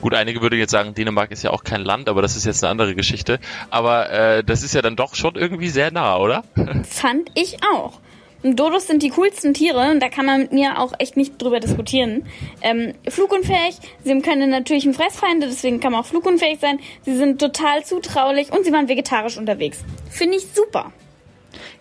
Gut, 0.00 0.14
einige 0.14 0.40
würden 0.42 0.58
jetzt 0.58 0.70
sagen, 0.70 0.94
Dänemark 0.94 1.30
ist 1.30 1.42
ja 1.42 1.50
auch 1.50 1.64
kein 1.64 1.82
Land, 1.82 2.08
aber 2.08 2.22
das 2.22 2.36
ist 2.36 2.46
jetzt 2.46 2.62
eine 2.64 2.70
andere 2.70 2.94
Geschichte. 2.94 3.38
Aber 3.70 4.10
äh, 4.10 4.44
das 4.44 4.62
ist 4.62 4.74
ja 4.74 4.82
dann 4.82 4.96
doch 4.96 5.14
schon 5.14 5.34
irgendwie 5.36 5.68
sehr 5.68 5.90
nah, 5.90 6.16
oder? 6.18 6.44
Fand 6.84 7.30
ich 7.34 7.58
auch. 7.74 8.00
Dodos 8.42 8.86
sind 8.86 9.02
die 9.02 9.10
coolsten 9.10 9.52
Tiere 9.52 9.90
und 9.90 10.00
da 10.00 10.08
kann 10.08 10.24
man 10.24 10.40
mit 10.40 10.52
mir 10.52 10.78
auch 10.78 10.94
echt 10.98 11.16
nicht 11.18 11.40
drüber 11.40 11.60
diskutieren. 11.60 12.24
Ähm, 12.62 12.94
flugunfähig, 13.06 13.76
sie 14.02 14.10
haben 14.10 14.22
keine 14.22 14.46
natürlichen 14.46 14.94
Fressfeinde, 14.94 15.46
deswegen 15.46 15.78
kann 15.80 15.92
man 15.92 16.00
auch 16.00 16.06
flugunfähig 16.06 16.58
sein. 16.58 16.78
Sie 17.02 17.16
sind 17.16 17.38
total 17.38 17.84
zutraulich 17.84 18.50
und 18.50 18.64
sie 18.64 18.72
waren 18.72 18.88
vegetarisch 18.88 19.36
unterwegs. 19.36 19.84
Finde 20.08 20.38
ich 20.38 20.46
super. 20.54 20.90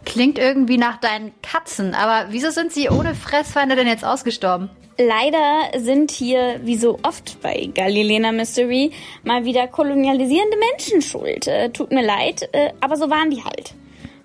Klingt 0.06 0.40
irgendwie 0.40 0.78
nach 0.78 0.98
deinen 0.98 1.32
Katzen, 1.42 1.94
aber 1.94 2.32
wieso 2.32 2.50
sind 2.50 2.72
sie 2.72 2.90
ohne 2.90 3.16
Fressfeinde 3.16 3.76
denn 3.76 3.88
jetzt 3.88 4.06
ausgestorben? 4.06 4.70
Leider 4.98 5.80
sind 5.80 6.12
hier, 6.12 6.60
wie 6.64 6.76
so 6.76 7.00
oft 7.04 7.42
bei 7.42 7.70
Galilena 7.74 8.34
Mystery, 8.34 8.92
mal 9.24 9.46
wieder 9.46 9.68
kolonialisierende 9.68 10.58
Menschen 10.72 11.02
schuld. 11.02 11.48
Äh, 11.48 11.70
tut 11.70 11.92
mir 11.92 12.06
leid, 12.06 12.50
äh, 12.52 12.72
aber 12.82 12.98
so 12.98 13.10
waren 13.10 13.30
die 13.30 13.44
halt. 13.44 13.74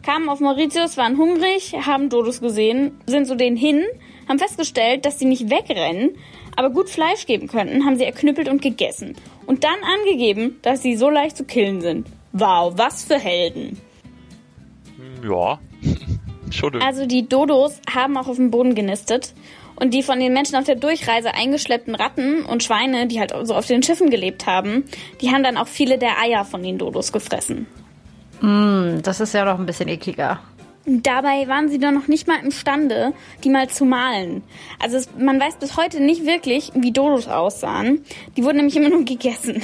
Kamen 0.03 0.29
auf 0.29 0.41
Mauritius, 0.41 0.97
waren 0.97 1.17
hungrig, 1.17 1.75
haben 1.87 2.09
Dodos 2.09 2.41
gesehen, 2.41 2.99
sind 3.07 3.27
zu 3.27 3.37
denen 3.37 3.57
hin, 3.57 3.85
haben 4.29 4.39
festgestellt, 4.39 5.07
dass 5.07 5.19
sie 5.19 5.25
nicht 5.25 5.49
wegrennen, 5.49 6.17
aber 6.57 6.71
gut 6.71 6.91
Fleisch 6.91 7.27
geben 7.27 7.47
könnten, 7.47 7.85
haben 7.85 7.97
sie 7.97 8.05
erknüppelt 8.05 8.49
und 8.49 8.61
gegessen. 8.61 9.17
Und 9.47 9.65
dann 9.65 9.77
angegeben, 9.83 10.59
dass 10.63 10.83
sie 10.83 10.97
so 10.97 11.09
leicht 11.09 11.37
zu 11.37 11.45
killen 11.45 11.81
sind. 11.81 12.09
Wow, 12.33 12.75
was 12.77 13.05
für 13.05 13.19
Helden. 13.19 13.81
Ja, 15.23 15.59
schon. 16.51 16.81
Also 16.83 17.07
die 17.07 17.29
Dodos 17.29 17.81
haben 17.93 18.17
auch 18.17 18.29
auf 18.29 18.37
dem 18.37 18.51
Boden 18.51 18.75
genistet. 18.75 19.35
Und 19.77 19.93
die 19.93 20.05
von 20.05 20.21
den 20.21 20.33
Menschen 20.33 20.55
auf 20.55 20.65
der 20.65 20.77
Durchreise 20.77 21.35
eingeschleppten 21.35 21.97
Ratten 21.97 22.45
und 22.45 22.63
Schweine, 22.63 23.09
die 23.09 23.19
halt 23.19 23.35
so 23.43 23.57
auf 23.57 23.67
den 23.67 23.83
Schiffen 23.83 24.09
gelebt 24.09 24.47
haben, 24.47 24.85
die 25.21 25.31
haben 25.31 25.43
dann 25.43 25.57
auch 25.57 25.67
viele 25.67 25.99
der 25.99 26.21
Eier 26.21 26.45
von 26.45 26.63
den 26.63 26.79
Dodos 26.79 27.11
gefressen. 27.11 27.67
Mm, 28.41 29.03
das 29.03 29.21
ist 29.21 29.35
ja 29.35 29.45
noch 29.45 29.59
ein 29.59 29.67
bisschen 29.67 29.89
ekliger. 29.89 30.41
Dabei 30.87 31.49
waren 31.49 31.71
sie 31.71 31.79
dann 31.79 31.95
noch 31.95 32.09
nicht 32.09 32.29
mal 32.29 32.39
imstande, 32.45 33.15
die 33.43 33.49
mal 33.49 33.71
zu 33.71 33.87
malen. 33.87 34.43
Also 34.79 34.99
es, 34.99 35.09
man 35.19 35.41
weiß 35.41 35.57
bis 35.57 35.79
heute 35.79 36.03
nicht 36.03 36.27
wirklich, 36.27 36.73
wie 36.75 36.93
Dodos 36.93 37.27
aussahen. 37.27 38.05
Die 38.37 38.45
wurden 38.45 38.59
nämlich 38.59 38.77
immer 38.77 38.89
nur 38.91 39.05
gegessen. 39.05 39.63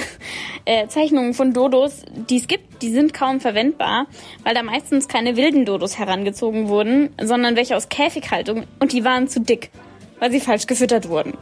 Äh, 0.65 0.87
Zeichnungen 0.87 1.35
von 1.35 1.53
Dodos, 1.53 2.03
die 2.29 2.37
es 2.37 2.47
gibt, 2.47 2.81
die 2.81 2.89
sind 2.89 3.13
kaum 3.13 3.39
verwendbar, 3.39 4.07
weil 4.43 4.55
da 4.55 4.63
meistens 4.63 5.07
keine 5.07 5.35
wilden 5.35 5.65
Dodos 5.65 5.99
herangezogen 5.99 6.69
wurden, 6.69 7.09
sondern 7.21 7.55
welche 7.55 7.75
aus 7.75 7.89
Käfighaltung 7.89 8.65
und 8.79 8.91
die 8.91 9.03
waren 9.03 9.27
zu 9.27 9.41
dick, 9.41 9.69
weil 10.19 10.31
sie 10.31 10.39
falsch 10.39 10.65
gefüttert 10.65 11.07
wurden. 11.07 11.37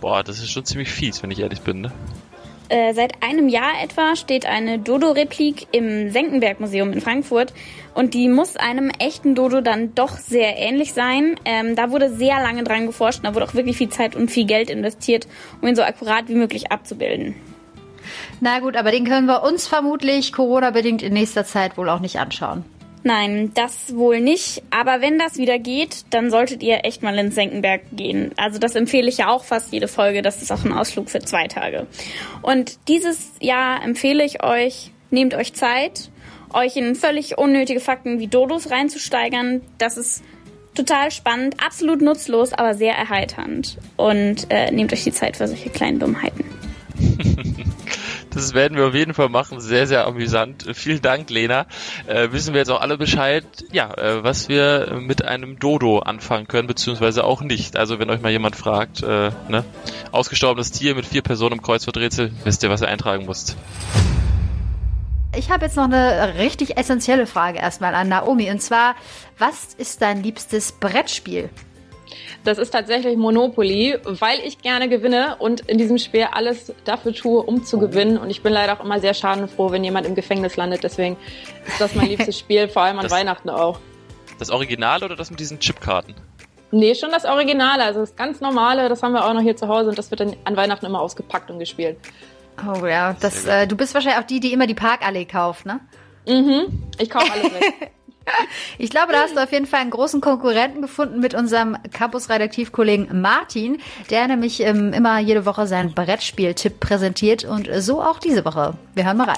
Boah, 0.00 0.22
das 0.22 0.38
ist 0.38 0.50
schon 0.50 0.64
ziemlich 0.64 0.90
fies, 0.90 1.22
wenn 1.22 1.30
ich 1.30 1.40
ehrlich 1.40 1.60
bin, 1.60 1.82
ne? 1.82 1.92
Äh, 2.68 2.92
seit 2.92 3.22
einem 3.22 3.48
Jahr 3.48 3.82
etwa 3.82 4.14
steht 4.14 4.44
eine 4.44 4.78
Dodo-Replik 4.78 5.68
im 5.72 6.10
Senckenberg-Museum 6.10 6.92
in 6.92 7.00
Frankfurt 7.00 7.54
und 7.94 8.12
die 8.12 8.28
muss 8.28 8.56
einem 8.56 8.90
echten 8.98 9.34
Dodo 9.34 9.62
dann 9.62 9.94
doch 9.94 10.18
sehr 10.18 10.56
ähnlich 10.58 10.92
sein. 10.92 11.36
Ähm, 11.46 11.76
da 11.76 11.90
wurde 11.90 12.10
sehr 12.10 12.36
lange 12.36 12.64
dran 12.64 12.86
geforscht, 12.86 13.20
da 13.22 13.34
wurde 13.34 13.46
auch 13.46 13.54
wirklich 13.54 13.78
viel 13.78 13.88
Zeit 13.88 14.14
und 14.14 14.30
viel 14.30 14.44
Geld 14.44 14.68
investiert, 14.68 15.26
um 15.62 15.68
ihn 15.68 15.76
so 15.76 15.82
akkurat 15.82 16.28
wie 16.28 16.34
möglich 16.34 16.70
abzubilden. 16.70 17.34
Na 18.40 18.60
gut, 18.60 18.76
aber 18.76 18.90
den 18.90 19.04
können 19.04 19.26
wir 19.26 19.42
uns 19.42 19.66
vermutlich 19.66 20.32
Corona-bedingt 20.32 21.02
in 21.02 21.14
nächster 21.14 21.44
Zeit 21.44 21.76
wohl 21.78 21.88
auch 21.88 22.00
nicht 22.00 22.18
anschauen. 22.18 22.64
Nein, 23.02 23.52
das 23.54 23.94
wohl 23.94 24.20
nicht. 24.20 24.62
Aber 24.70 25.00
wenn 25.00 25.18
das 25.18 25.38
wieder 25.38 25.58
geht, 25.58 26.04
dann 26.10 26.30
solltet 26.30 26.62
ihr 26.62 26.84
echt 26.84 27.02
mal 27.02 27.16
ins 27.18 27.34
Senckenberg 27.34 27.82
gehen. 27.92 28.32
Also 28.36 28.58
das 28.58 28.74
empfehle 28.74 29.08
ich 29.08 29.18
ja 29.18 29.28
auch 29.28 29.44
fast 29.44 29.72
jede 29.72 29.88
Folge. 29.88 30.22
Das 30.22 30.42
ist 30.42 30.52
auch 30.52 30.64
ein 30.64 30.72
Ausflug 30.72 31.10
für 31.10 31.20
zwei 31.20 31.46
Tage. 31.46 31.86
Und 32.42 32.78
dieses 32.88 33.32
Jahr 33.40 33.82
empfehle 33.82 34.24
ich 34.24 34.42
euch, 34.42 34.90
nehmt 35.10 35.34
euch 35.34 35.54
Zeit, 35.54 36.10
euch 36.52 36.76
in 36.76 36.94
völlig 36.94 37.38
unnötige 37.38 37.80
Fakten 37.80 38.18
wie 38.18 38.26
Dodos 38.26 38.70
reinzusteigern. 38.70 39.60
Das 39.78 39.96
ist 39.96 40.22
total 40.74 41.10
spannend, 41.10 41.56
absolut 41.64 42.00
nutzlos, 42.00 42.52
aber 42.52 42.74
sehr 42.74 42.94
erheiternd. 42.94 43.78
Und 43.96 44.46
äh, 44.50 44.70
nehmt 44.70 44.92
euch 44.92 45.04
die 45.04 45.12
Zeit 45.12 45.36
für 45.36 45.48
solche 45.48 45.70
kleinen 45.70 45.98
Dummheiten. 45.98 46.44
Das 48.38 48.54
werden 48.54 48.78
wir 48.78 48.86
auf 48.86 48.94
jeden 48.94 49.14
Fall 49.14 49.28
machen. 49.28 49.60
Sehr, 49.60 49.88
sehr 49.88 50.06
amüsant. 50.06 50.64
Vielen 50.72 51.02
Dank, 51.02 51.28
Lena. 51.28 51.66
Äh, 52.06 52.30
wissen 52.30 52.54
wir 52.54 52.60
jetzt 52.60 52.70
auch 52.70 52.80
alle 52.80 52.96
Bescheid, 52.96 53.44
ja, 53.72 53.92
äh, 53.94 54.22
was 54.22 54.48
wir 54.48 54.96
mit 55.00 55.24
einem 55.24 55.58
Dodo 55.58 55.98
anfangen 55.98 56.46
können, 56.46 56.68
beziehungsweise 56.68 57.24
auch 57.24 57.40
nicht. 57.40 57.76
Also 57.76 57.98
wenn 57.98 58.08
euch 58.10 58.20
mal 58.20 58.30
jemand 58.30 58.54
fragt, 58.54 59.02
äh, 59.02 59.32
ne, 59.48 59.64
ausgestorbenes 60.12 60.70
Tier 60.70 60.94
mit 60.94 61.04
vier 61.04 61.22
Personen 61.22 61.54
im 61.54 61.62
Kreuzworträtsel, 61.62 62.30
wisst 62.44 62.62
ihr, 62.62 62.70
was 62.70 62.80
ihr 62.80 62.86
eintragen 62.86 63.26
müsst. 63.26 63.56
Ich 65.36 65.50
habe 65.50 65.64
jetzt 65.64 65.76
noch 65.76 65.90
eine 65.90 66.34
richtig 66.38 66.78
essentielle 66.78 67.26
Frage 67.26 67.58
erstmal 67.58 67.96
an 67.96 68.08
Naomi. 68.08 68.52
Und 68.52 68.62
zwar, 68.62 68.94
was 69.36 69.74
ist 69.74 70.00
dein 70.00 70.22
liebstes 70.22 70.70
Brettspiel? 70.70 71.50
Das 72.44 72.58
ist 72.58 72.70
tatsächlich 72.70 73.16
Monopoly, 73.16 73.98
weil 74.04 74.40
ich 74.40 74.58
gerne 74.58 74.88
gewinne 74.88 75.36
und 75.38 75.60
in 75.62 75.78
diesem 75.78 75.98
Spiel 75.98 76.28
alles 76.32 76.72
dafür 76.84 77.12
tue, 77.12 77.42
um 77.42 77.64
zu 77.64 77.78
gewinnen. 77.78 78.18
Und 78.18 78.30
ich 78.30 78.42
bin 78.42 78.52
leider 78.52 78.74
auch 78.74 78.84
immer 78.84 79.00
sehr 79.00 79.14
schadenfroh, 79.14 79.70
wenn 79.70 79.84
jemand 79.84 80.06
im 80.06 80.14
Gefängnis 80.14 80.56
landet. 80.56 80.84
Deswegen 80.84 81.16
ist 81.66 81.80
das 81.80 81.94
mein 81.94 82.08
liebstes 82.08 82.38
Spiel, 82.40 82.68
vor 82.68 82.82
allem 82.82 82.98
an 82.98 83.04
das, 83.04 83.12
Weihnachten 83.12 83.50
auch. 83.50 83.80
Das 84.38 84.50
Original 84.50 85.02
oder 85.02 85.16
das 85.16 85.30
mit 85.30 85.40
diesen 85.40 85.58
Chipkarten? 85.58 86.14
Nee, 86.70 86.94
schon 86.94 87.10
das 87.10 87.24
Originale, 87.24 87.82
also 87.84 88.00
das 88.00 88.14
ganz 88.14 88.40
normale, 88.40 88.88
das 88.88 89.02
haben 89.02 89.12
wir 89.12 89.24
auch 89.24 89.32
noch 89.32 89.40
hier 89.40 89.56
zu 89.56 89.68
Hause 89.68 89.88
und 89.88 89.98
das 89.98 90.10
wird 90.10 90.20
dann 90.20 90.36
an 90.44 90.56
Weihnachten 90.56 90.84
immer 90.84 91.00
ausgepackt 91.00 91.50
und 91.50 91.58
gespielt. 91.58 91.96
Oh 92.66 92.84
ja, 92.86 93.16
das, 93.18 93.46
äh, 93.46 93.66
du 93.66 93.76
bist 93.76 93.94
wahrscheinlich 93.94 94.22
auch 94.22 94.26
die, 94.26 94.40
die 94.40 94.52
immer 94.52 94.66
die 94.66 94.74
Parkallee 94.74 95.24
kauft, 95.24 95.64
ne? 95.64 95.80
Mhm, 96.26 96.82
ich 96.98 97.08
kaufe 97.08 97.32
alles 97.32 97.54
weg. 97.54 97.92
Ich 98.78 98.90
glaube, 98.90 99.12
da 99.12 99.22
hast 99.22 99.36
du 99.36 99.42
auf 99.42 99.52
jeden 99.52 99.66
Fall 99.66 99.80
einen 99.80 99.90
großen 99.90 100.20
Konkurrenten 100.20 100.82
gefunden 100.82 101.20
mit 101.20 101.34
unserem 101.34 101.76
Campus-Redaktivkollegen 101.92 103.20
Martin, 103.20 103.78
der 104.10 104.28
nämlich 104.28 104.60
ähm, 104.60 104.92
immer 104.92 105.18
jede 105.18 105.46
Woche 105.46 105.66
seinen 105.66 105.94
Brettspiel-Tipp 105.94 106.80
präsentiert 106.80 107.44
und 107.44 107.68
so 107.78 108.02
auch 108.02 108.18
diese 108.18 108.44
Woche. 108.44 108.74
Wir 108.94 109.04
hören 109.04 109.16
mal 109.16 109.28
rein. 109.28 109.36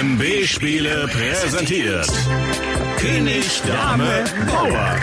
MB 0.00 0.44
Spiele 0.44 1.08
präsentiert. 1.08 2.08
König, 2.98 3.62
Dame, 3.66 4.24
Bauer. 4.46 4.96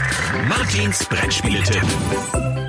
Martins 0.47 1.05
Brettspieletipp. 1.05 1.83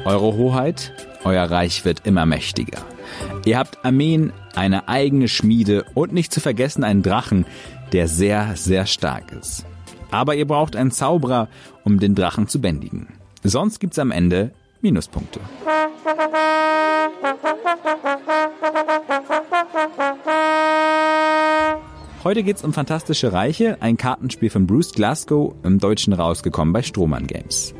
Eure 0.05 0.35
Hoheit, 0.35 0.93
euer 1.25 1.45
Reich 1.45 1.85
wird 1.85 2.07
immer 2.07 2.27
mächtiger. 2.27 2.85
Ihr 3.45 3.59
habt 3.59 3.85
Armeen, 3.85 4.33
eine 4.55 4.89
eigene 4.89 5.29
Schmiede 5.29 5.85
und 5.95 6.13
nicht 6.13 6.33
zu 6.33 6.41
vergessen 6.41 6.85
einen 6.85 7.03
Drachen, 7.03 7.47
der 7.93 8.09
sehr, 8.09 8.57
sehr 8.57 8.87
stark 8.87 9.33
ist. 9.33 9.65
Aber 10.11 10.35
ihr 10.35 10.47
braucht 10.47 10.77
einen 10.77 10.91
Zauberer, 10.91 11.49
um 11.85 12.01
den 12.01 12.15
Drachen 12.15 12.49
zu 12.49 12.61
bändigen. 12.61 13.09
Sonst 13.43 13.81
gibt's 13.81 13.99
am 13.99 14.11
Ende 14.11 14.53
Minuspunkte. 14.81 15.41
Heute 22.23 22.43
geht's 22.43 22.63
um 22.63 22.75
Fantastische 22.75 23.33
Reiche, 23.33 23.79
ein 23.81 23.97
Kartenspiel 23.97 24.51
von 24.51 24.67
Bruce 24.67 24.93
Glasgow, 24.93 25.55
im 25.63 25.79
Deutschen 25.79 26.13
rausgekommen 26.13 26.73
bei 26.73 26.83
Strohmann 26.83 27.27
Games. 27.27 27.75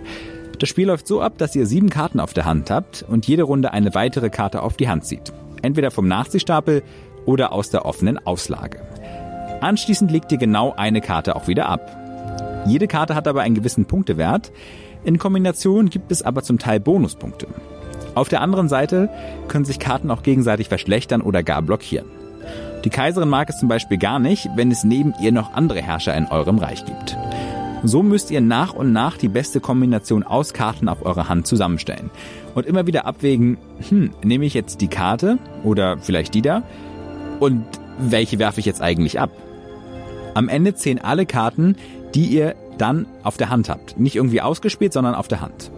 Das 0.59 0.69
Spiel 0.69 0.87
läuft 0.87 1.07
so 1.07 1.21
ab, 1.21 1.37
dass 1.39 1.55
ihr 1.55 1.67
sieben 1.67 1.91
Karten 1.91 2.21
auf 2.21 2.33
der 2.33 2.47
Hand 2.47 2.71
habt 2.71 3.05
und 3.09 3.27
jede 3.27 3.43
Runde 3.43 3.73
eine 3.73 3.95
weitere 3.95 4.31
Karte 4.31 4.63
auf 4.63 4.77
die 4.77 4.89
Hand 4.89 5.05
zieht. 5.05 5.33
Entweder 5.63 5.91
vom 5.91 6.09
Nachziehstapel 6.09 6.83
oder 7.27 7.53
aus 7.53 7.71
der 7.71 7.85
offenen 7.85 8.19
Auslage. 8.27 8.81
Anschließend 9.61 10.11
legt 10.11 10.33
ihr 10.33 10.39
genau 10.39 10.73
eine 10.75 11.03
Karte 11.03 11.37
auch 11.37 11.47
wieder 11.47 11.69
ab. 11.69 12.00
Jede 12.67 12.89
Karte 12.89 13.15
hat 13.15 13.27
aber 13.27 13.43
einen 13.43 13.55
gewissen 13.55 13.87
Punktewert. 13.87 14.53
In 15.05 15.19
Kombination 15.19 15.89
gibt 15.89 16.13
es 16.13 16.23
aber 16.23 16.43
zum 16.43 16.59
Teil 16.59 16.81
Bonuspunkte. 16.81 17.47
Auf 18.15 18.29
der 18.29 18.41
anderen 18.41 18.69
Seite 18.69 19.09
können 19.49 19.65
sich 19.65 19.79
Karten 19.79 20.11
auch 20.11 20.23
gegenseitig 20.23 20.69
verschlechtern 20.69 21.23
oder 21.23 21.43
gar 21.43 21.63
blockieren. 21.63 22.07
Die 22.85 22.91
Kaiserin 22.91 23.29
mag 23.29 23.49
es 23.51 23.59
zum 23.59 23.69
Beispiel 23.69 23.99
gar 23.99 24.19
nicht, 24.19 24.49
wenn 24.57 24.71
es 24.71 24.85
neben 24.85 25.15
ihr 25.21 25.33
noch 25.33 25.55
andere 25.55 25.81
Herrscher 25.83 26.17
in 26.17 26.27
eurem 26.27 26.59
Reich 26.59 26.85
gibt. 26.85 27.17
So 27.83 28.03
müsst 28.03 28.31
ihr 28.31 28.41
nach 28.41 28.75
und 28.75 28.93
nach 28.93 29.17
die 29.17 29.29
beste 29.29 29.61
Kombination 29.61 30.23
aus 30.23 30.53
Karten 30.53 30.89
auf 30.89 31.05
eurer 31.05 31.29
Hand 31.29 31.47
zusammenstellen 31.47 32.11
und 32.55 32.67
immer 32.67 32.87
wieder 32.87 33.07
abwägen, 33.07 33.57
hm, 33.89 34.11
nehme 34.23 34.45
ich 34.45 34.55
jetzt 34.55 34.83
die 34.83 34.89
Karte 34.89 35.39
oder 35.65 35.97
vielleicht 35.99 36.35
die 36.35 36.43
da 36.43 36.63
und 37.39 37.65
welche 37.99 38.39
werfe 38.39 38.61
ich 38.61 38.67
jetzt 38.67 38.83
eigentlich 38.83 39.19
ab? 39.19 39.31
Am 40.35 40.49
Ende 40.49 40.75
zählen 40.75 40.99
alle 40.99 41.27
Karten, 41.27 41.77
die 42.15 42.27
ihr 42.27 42.55
dann 42.79 43.07
auf 43.23 43.37
der 43.37 43.51
Hand 43.51 43.69
habt. 43.69 43.99
Nicht 43.99 44.17
irgendwie 44.17 44.41
ausgespielt, 44.41 44.93
sondern 44.93 45.15
auf 45.15 45.29
der 45.29 45.41
Hand. 45.41 45.71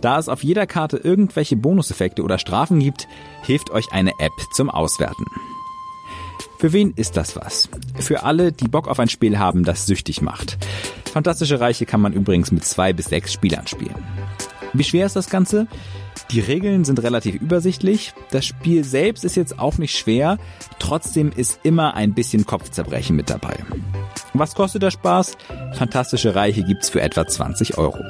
Da 0.00 0.18
es 0.18 0.28
auf 0.28 0.44
jeder 0.44 0.66
Karte 0.66 0.98
irgendwelche 0.98 1.56
Bonuseffekte 1.56 2.22
oder 2.22 2.38
Strafen 2.38 2.78
gibt, 2.78 3.08
hilft 3.42 3.70
euch 3.70 3.92
eine 3.92 4.12
App 4.18 4.32
zum 4.54 4.70
Auswerten. 4.70 5.24
Für 6.58 6.72
wen 6.72 6.92
ist 6.96 7.16
das 7.16 7.36
was? 7.36 7.68
Für 7.98 8.22
alle, 8.22 8.52
die 8.52 8.68
Bock 8.68 8.88
auf 8.88 9.00
ein 9.00 9.08
Spiel 9.08 9.38
haben, 9.38 9.64
das 9.64 9.86
süchtig 9.86 10.22
macht. 10.22 10.58
Fantastische 11.12 11.60
Reiche 11.60 11.86
kann 11.86 12.00
man 12.00 12.12
übrigens 12.12 12.52
mit 12.52 12.64
zwei 12.64 12.92
bis 12.92 13.06
sechs 13.06 13.32
Spielern 13.32 13.66
spielen. 13.66 14.04
Wie 14.72 14.84
schwer 14.84 15.06
ist 15.06 15.16
das 15.16 15.30
Ganze? 15.30 15.66
Die 16.30 16.40
Regeln 16.40 16.84
sind 16.84 17.02
relativ 17.02 17.34
übersichtlich. 17.34 18.12
Das 18.30 18.44
Spiel 18.44 18.84
selbst 18.84 19.24
ist 19.24 19.36
jetzt 19.36 19.58
auch 19.58 19.78
nicht 19.78 19.96
schwer. 19.96 20.38
Trotzdem 20.78 21.30
ist 21.34 21.60
immer 21.62 21.94
ein 21.94 22.14
bisschen 22.14 22.46
Kopfzerbrechen 22.46 23.14
mit 23.14 23.30
dabei. 23.30 23.56
Was 24.32 24.54
kostet 24.54 24.82
der 24.82 24.90
Spaß? 24.90 25.36
Fantastische 25.74 26.34
Reiche 26.34 26.64
gibt's 26.64 26.88
für 26.88 27.00
etwa 27.00 27.26
20 27.26 27.78
Euro. 27.78 28.02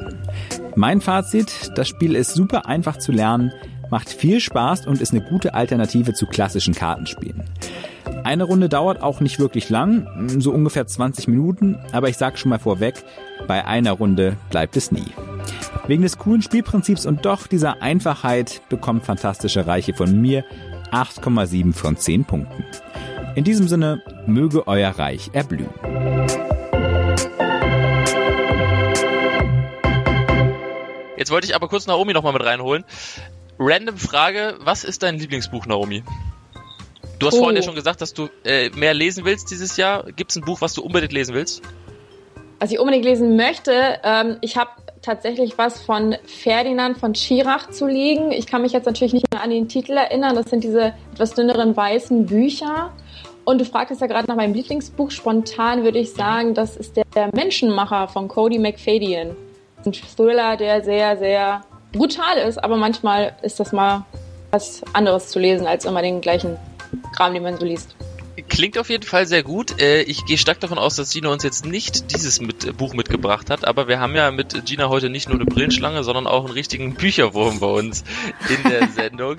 Mein 0.77 1.01
Fazit, 1.01 1.71
das 1.77 1.89
Spiel 1.89 2.17
ist 2.17 2.35
super 2.35 2.67
einfach 2.67 2.99
zu 2.99 3.13
lernen, 3.13 3.53
macht 3.91 4.09
viel 4.09 4.41
Spaß 4.41 4.87
und 4.87 5.01
ist 5.01 5.13
eine 5.13 5.23
gute 5.23 5.55
Alternative 5.55 6.15
zu 6.15 6.27
klassischen 6.27 6.75
Kartenspielen. 6.75 7.45
Eine 8.25 8.45
Runde 8.45 8.69
dauert 8.69 9.03
auch 9.03 9.21
nicht 9.21 9.39
wirklich 9.39 9.69
lang, 9.69 10.29
so 10.41 10.51
ungefähr 10.51 10.87
20 10.87 11.29
Minuten, 11.29 11.79
aber 11.93 12.09
ich 12.09 12.17
sag 12.17 12.39
schon 12.39 12.49
mal 12.49 12.59
vorweg, 12.59 13.05
bei 13.47 13.67
einer 13.67 13.93
Runde 13.93 14.37
bleibt 14.51 14.77
es 14.77 14.91
nie. 14.91 15.13
Wegen 15.87 16.03
des 16.03 16.19
coolen 16.19 16.43
Spielprinzips 16.43 17.07
und 17.07 17.25
doch 17.27 17.47
dieser 17.47 17.83
Einfachheit 17.83 18.63
bekommt 18.69 19.05
Fantastische 19.05 19.67
Reiche 19.67 19.95
von 19.95 20.21
mir 20.21 20.45
8,7 20.91 21.73
von 21.73 21.97
10 21.97 22.25
Punkten. 22.25 22.65
In 23.35 23.45
diesem 23.45 23.69
Sinne, 23.69 24.03
möge 24.27 24.67
euer 24.69 24.91
Reich 24.91 25.31
erblühen. 25.33 25.69
Jetzt 31.17 31.31
wollte 31.31 31.47
ich 31.47 31.55
aber 31.55 31.69
kurz 31.69 31.87
Naomi 31.87 32.13
nochmal 32.13 32.33
mit 32.33 32.45
reinholen. 32.45 32.85
Random 33.59 33.97
Frage, 33.97 34.57
was 34.61 34.85
ist 34.85 35.03
dein 35.03 35.19
Lieblingsbuch, 35.19 35.67
Naomi? 35.67 36.03
Du 37.19 37.27
hast 37.27 37.35
oh. 37.35 37.39
vorhin 37.39 37.57
ja 37.57 37.63
schon 37.63 37.75
gesagt, 37.75 38.01
dass 38.01 38.15
du 38.15 38.29
äh, 38.45 38.71
mehr 38.71 38.95
lesen 38.95 39.25
willst 39.25 39.51
dieses 39.51 39.77
Jahr. 39.77 40.05
Gibt 40.13 40.31
es 40.33 40.37
ein 40.37 40.45
Buch, 40.45 40.61
was 40.61 40.75
du 40.75 40.83
unbedingt 40.83 41.13
lesen 41.13 41.35
willst? 41.35 41.63
Was 42.59 42.71
ich 42.71 42.79
unbedingt 42.79 43.05
lesen 43.05 43.37
möchte, 43.37 44.01
ähm, 44.03 44.39
ich 44.41 44.57
habe 44.57 44.71
tatsächlich 45.05 45.59
was 45.59 45.81
von 45.81 46.17
Ferdinand 46.25 46.99
von 46.99 47.15
Schirach 47.15 47.71
zu 47.71 47.87
liegen. 47.87 48.33
Ich 48.33 48.47
kann 48.47 48.63
mich 48.63 48.73
jetzt 48.73 48.87
natürlich 48.87 49.13
nicht 49.13 49.27
mehr 49.33 49.43
an 49.43 49.51
den 49.51 49.69
Titel 49.69 49.93
erinnern. 49.93 50.35
Das 50.35 50.47
sind 50.47 50.65
diese 50.65 50.95
etwas 51.13 51.35
dünneren 51.35 51.77
weißen 51.77 52.27
Bücher. 52.27 52.91
Und 53.45 53.61
du 53.61 53.65
fragtest 53.65 54.01
ja 54.01 54.07
gerade 54.07 54.27
nach 54.27 54.37
meinem 54.37 54.55
Lieblingsbuch. 54.55 55.11
Spontan 55.11 55.85
würde 55.85 55.99
ich 55.99 56.13
sagen, 56.13 56.55
das 56.55 56.77
ist 56.77 56.97
der, 56.97 57.05
Menschenmacher 57.35 58.09
von 58.09 58.27
Cody 58.27 58.59
McFadyen. 58.59 59.37
Ein 59.85 59.93
Thriller, 59.93 60.57
der 60.57 60.83
sehr, 60.83 61.17
sehr 61.17 61.61
brutal 61.93 62.39
ist, 62.39 62.63
aber 62.63 62.77
manchmal 62.77 63.37
ist 63.43 63.61
das 63.61 63.73
mal 63.73 64.05
was 64.51 64.83
anderes 64.93 65.29
zu 65.29 65.39
lesen 65.39 65.67
als 65.67 65.85
immer 65.85 66.01
den 66.01 66.21
gleichen 66.21 66.57
Kram, 67.15 67.35
den 67.35 67.43
man 67.43 67.57
so 67.59 67.65
liest. 67.65 67.95
Klingt 68.49 68.79
auf 68.79 68.91
jeden 68.91 69.05
Fall 69.05 69.27
sehr 69.27 69.43
gut. 69.43 69.81
Äh, 69.81 70.03
ich 70.03 70.27
gehe 70.27 70.39
stark 70.39 70.61
davon 70.61 70.79
aus, 70.79 70.97
dass 70.97 71.13
Gina 71.13 71.31
uns 71.31 71.43
jetzt 71.43 71.65
nicht 71.65 72.13
dieses 72.13 72.41
mit, 72.41 72.65
äh, 72.65 72.73
Buch 72.73 72.95
mitgebracht 72.95 73.51
hat, 73.51 73.65
aber 73.65 73.89
wir 73.89 74.01
haben 74.01 74.15
ja 74.15 74.31
mit 74.31 74.65
Gina 74.67 74.89
heute 74.89 75.09
nicht 75.09 75.29
nur 75.29 75.37
eine 75.37 75.47
Brillenschlange, 75.47 76.05
sondern 76.05 76.27
auch 76.27 76.45
einen 76.45 76.53
richtigen 76.53 76.95
Bücherwurm 76.97 77.61
bei 77.61 77.67
uns 77.67 78.05
in 78.49 78.71
der 78.71 78.89
Sendung. 78.95 79.39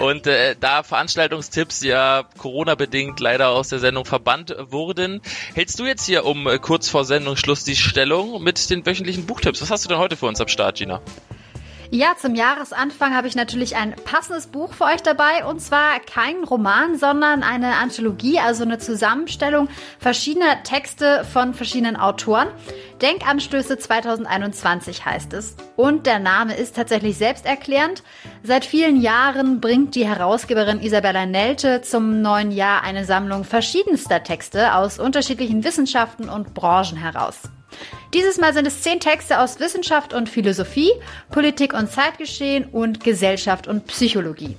Und 0.00 0.26
äh, 0.26 0.54
da 0.58 0.82
Veranstaltungstipps 0.82 1.82
ja 1.82 2.24
Corona-bedingt 2.38 3.18
leider 3.20 3.48
aus 3.48 3.68
der 3.68 3.78
Sendung 3.78 4.04
verbannt 4.04 4.54
wurden, 4.58 5.22
hältst 5.54 5.78
du 5.78 5.86
jetzt 5.86 6.04
hier 6.04 6.24
um 6.24 6.46
äh, 6.46 6.58
kurz 6.58 6.88
vor 6.88 7.04
Sendungsschluss 7.04 7.64
die 7.64 7.76
Stellung 7.76 8.42
mit 8.42 8.70
den 8.70 8.84
wöchentlichen 8.84 9.26
Buchtipps? 9.26 9.62
Was 9.62 9.70
hast 9.70 9.84
du 9.84 9.88
denn 9.88 9.98
heute 9.98 10.16
für 10.16 10.26
uns 10.26 10.40
am 10.40 10.48
Start, 10.48 10.76
Gina? 10.76 11.00
Ja, 11.94 12.14
zum 12.18 12.34
Jahresanfang 12.34 13.14
habe 13.14 13.28
ich 13.28 13.36
natürlich 13.36 13.76
ein 13.76 13.94
passendes 14.06 14.46
Buch 14.46 14.72
für 14.72 14.84
euch 14.84 15.02
dabei 15.02 15.44
und 15.44 15.60
zwar 15.60 16.00
kein 16.00 16.42
Roman, 16.42 16.96
sondern 16.96 17.42
eine 17.42 17.76
Anthologie, 17.76 18.38
also 18.38 18.62
eine 18.62 18.78
Zusammenstellung 18.78 19.68
verschiedener 19.98 20.62
Texte 20.62 21.22
von 21.30 21.52
verschiedenen 21.52 21.96
Autoren. 21.96 22.48
Denkanstöße 23.02 23.76
2021 23.76 25.04
heißt 25.04 25.34
es. 25.34 25.54
Und 25.76 26.06
der 26.06 26.18
Name 26.18 26.56
ist 26.56 26.76
tatsächlich 26.76 27.18
selbsterklärend. 27.18 28.02
Seit 28.42 28.64
vielen 28.64 28.98
Jahren 28.98 29.60
bringt 29.60 29.94
die 29.94 30.08
Herausgeberin 30.08 30.80
Isabella 30.80 31.26
Nelte 31.26 31.82
zum 31.82 32.22
neuen 32.22 32.52
Jahr 32.52 32.84
eine 32.84 33.04
Sammlung 33.04 33.44
verschiedenster 33.44 34.22
Texte 34.22 34.76
aus 34.76 34.98
unterschiedlichen 34.98 35.62
Wissenschaften 35.62 36.30
und 36.30 36.54
Branchen 36.54 36.96
heraus. 36.96 37.42
Dieses 38.14 38.38
Mal 38.38 38.52
sind 38.52 38.66
es 38.66 38.82
zehn 38.82 39.00
Texte 39.00 39.40
aus 39.40 39.58
Wissenschaft 39.58 40.12
und 40.12 40.28
Philosophie, 40.28 40.90
Politik 41.30 41.72
und 41.72 41.90
Zeitgeschehen 41.90 42.66
und 42.66 43.02
Gesellschaft 43.02 43.66
und 43.66 43.86
Psychologie. 43.86 44.56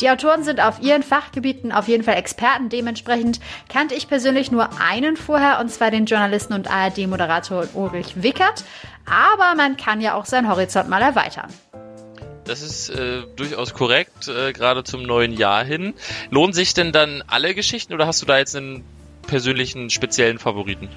Die 0.00 0.10
Autoren 0.10 0.42
sind 0.42 0.60
auf 0.60 0.80
ihren 0.82 1.02
Fachgebieten 1.02 1.72
auf 1.72 1.88
jeden 1.88 2.02
Fall 2.02 2.16
Experten. 2.16 2.68
Dementsprechend 2.68 3.40
kannte 3.68 3.94
ich 3.94 4.08
persönlich 4.08 4.50
nur 4.50 4.80
einen 4.80 5.16
vorher, 5.16 5.60
und 5.60 5.70
zwar 5.70 5.90
den 5.90 6.06
Journalisten 6.06 6.52
und 6.52 6.70
ARD-Moderator 6.70 7.68
Ulrich 7.74 8.22
Wickert. 8.22 8.64
Aber 9.06 9.54
man 9.54 9.76
kann 9.76 10.00
ja 10.00 10.14
auch 10.14 10.26
seinen 10.26 10.48
Horizont 10.48 10.88
mal 10.88 11.02
erweitern. 11.02 11.48
Das 12.44 12.62
ist 12.62 12.90
äh, 12.90 13.22
durchaus 13.34 13.74
korrekt, 13.74 14.28
äh, 14.28 14.52
gerade 14.52 14.84
zum 14.84 15.02
neuen 15.02 15.32
Jahr 15.32 15.64
hin. 15.64 15.94
Lohnen 16.30 16.52
sich 16.52 16.74
denn 16.74 16.92
dann 16.92 17.22
alle 17.26 17.54
Geschichten 17.54 17.92
oder 17.92 18.06
hast 18.06 18.22
du 18.22 18.26
da 18.26 18.38
jetzt 18.38 18.54
einen 18.54 18.84
persönlichen 19.26 19.90
speziellen 19.90 20.38
Favoriten? 20.38 20.88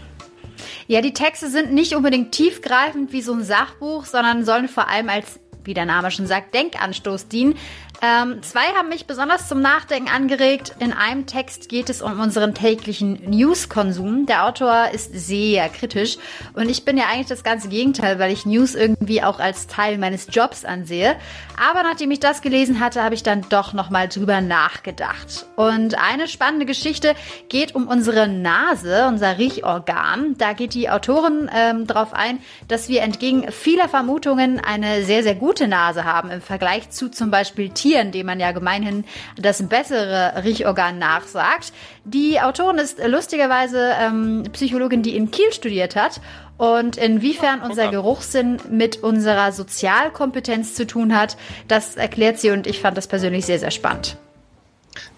Ja, 0.89 1.01
die 1.01 1.13
Texte 1.13 1.49
sind 1.49 1.71
nicht 1.71 1.93
unbedingt 1.93 2.31
tiefgreifend 2.31 3.13
wie 3.13 3.21
so 3.21 3.31
ein 3.31 3.43
Sachbuch, 3.43 4.05
sondern 4.05 4.43
sollen 4.43 4.67
vor 4.67 4.87
allem 4.87 5.07
als 5.07 5.39
wie 5.63 5.75
der 5.75 5.85
Name 5.85 6.09
schon 6.09 6.25
sagt, 6.25 6.55
Denkanstoß 6.55 7.27
dienen. 7.27 7.53
Ähm, 8.01 8.41
zwei 8.43 8.61
haben 8.77 8.87
mich 8.87 9.07
besonders 9.07 9.49
zum 9.49 9.61
Nachdenken 9.61 10.09
angeregt. 10.09 10.73
In 10.79 10.93
einem 10.93 11.25
Text 11.25 11.67
geht 11.67 11.89
es 11.89 12.01
um 12.01 12.17
unseren 12.21 12.53
täglichen 12.53 13.29
News-Konsum. 13.29 14.25
Der 14.25 14.45
Autor 14.45 14.91
ist 14.93 15.11
sehr 15.13 15.67
kritisch 15.67 16.17
und 16.53 16.69
ich 16.69 16.85
bin 16.85 16.97
ja 16.97 17.05
eigentlich 17.11 17.27
das 17.27 17.43
ganze 17.43 17.67
Gegenteil, 17.67 18.17
weil 18.17 18.31
ich 18.31 18.45
News 18.45 18.73
irgendwie 18.73 19.21
auch 19.21 19.39
als 19.39 19.67
Teil 19.67 19.97
meines 19.97 20.27
Jobs 20.31 20.63
ansehe. 20.63 21.17
Aber 21.59 21.83
nachdem 21.83 22.09
ich 22.11 22.21
das 22.21 22.41
gelesen 22.41 22.79
hatte, 22.79 23.03
habe 23.03 23.15
ich 23.15 23.23
dann 23.23 23.45
doch 23.49 23.73
nochmal 23.73 24.07
drüber 24.07 24.39
nachgedacht. 24.39 25.47
Und 25.57 25.99
eine 25.99 26.29
spannende 26.29 26.65
Geschichte 26.65 27.15
geht 27.49 27.75
um 27.75 27.89
unsere 27.89 28.29
Nase, 28.29 29.07
unser 29.09 29.37
Riechorgan. 29.37 30.35
Da 30.37 30.53
geht 30.53 30.73
die 30.73 30.89
Autorin 30.89 31.49
ähm, 31.53 31.85
darauf 31.85 32.13
ein, 32.13 32.39
dass 32.69 32.87
wir 32.87 33.01
entgegen 33.01 33.51
vieler 33.51 33.89
Vermutungen 33.89 34.61
eine 34.61 35.03
sehr, 35.03 35.21
sehr 35.23 35.35
gute 35.35 35.67
Nase 35.67 36.05
haben 36.05 36.31
im 36.31 36.41
Vergleich 36.41 36.91
zu 36.91 37.09
zum 37.09 37.29
Beispiel 37.29 37.69
Tieren 37.71 37.88
Tieren, 37.89 38.11
dem 38.11 38.27
man 38.27 38.39
ja 38.39 38.51
gemeinhin 38.51 39.03
das 39.35 39.67
bessere 39.67 40.43
Riechorgan 40.43 40.99
nachsagt. 40.99 41.73
Die 42.05 42.39
Autorin 42.39 42.77
ist 42.77 42.99
lustigerweise 43.03 43.93
ähm, 43.99 44.43
Psychologin, 44.53 45.01
die 45.01 45.15
in 45.15 45.31
Kiel 45.31 45.51
studiert 45.51 45.95
hat 45.95 46.21
und 46.57 46.97
inwiefern 46.97 47.61
unser 47.61 47.89
Geruchssinn 47.89 48.57
mit 48.69 48.97
unserer 48.97 49.51
Sozialkompetenz 49.51 50.75
zu 50.75 50.85
tun 50.85 51.15
hat, 51.15 51.35
das 51.67 51.95
erklärt 51.95 52.37
sie 52.37 52.51
und 52.51 52.67
ich 52.67 52.79
fand 52.79 52.95
das 52.95 53.07
persönlich 53.07 53.45
sehr, 53.45 53.57
sehr 53.57 53.71
spannend. 53.71 54.17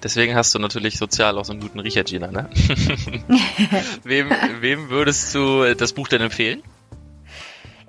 Deswegen 0.01 0.35
hast 0.35 0.55
du 0.55 0.59
natürlich 0.59 0.97
sozial 0.97 1.37
auch 1.37 1.45
so 1.45 1.51
einen 1.51 1.61
guten 1.61 1.79
Riecher, 1.79 2.03
Gina, 2.03 2.31
ne? 2.31 2.49
wem, 4.03 4.29
wem 4.61 4.89
würdest 4.89 5.35
du 5.35 5.73
das 5.75 5.93
Buch 5.93 6.07
denn 6.07 6.21
empfehlen? 6.21 6.61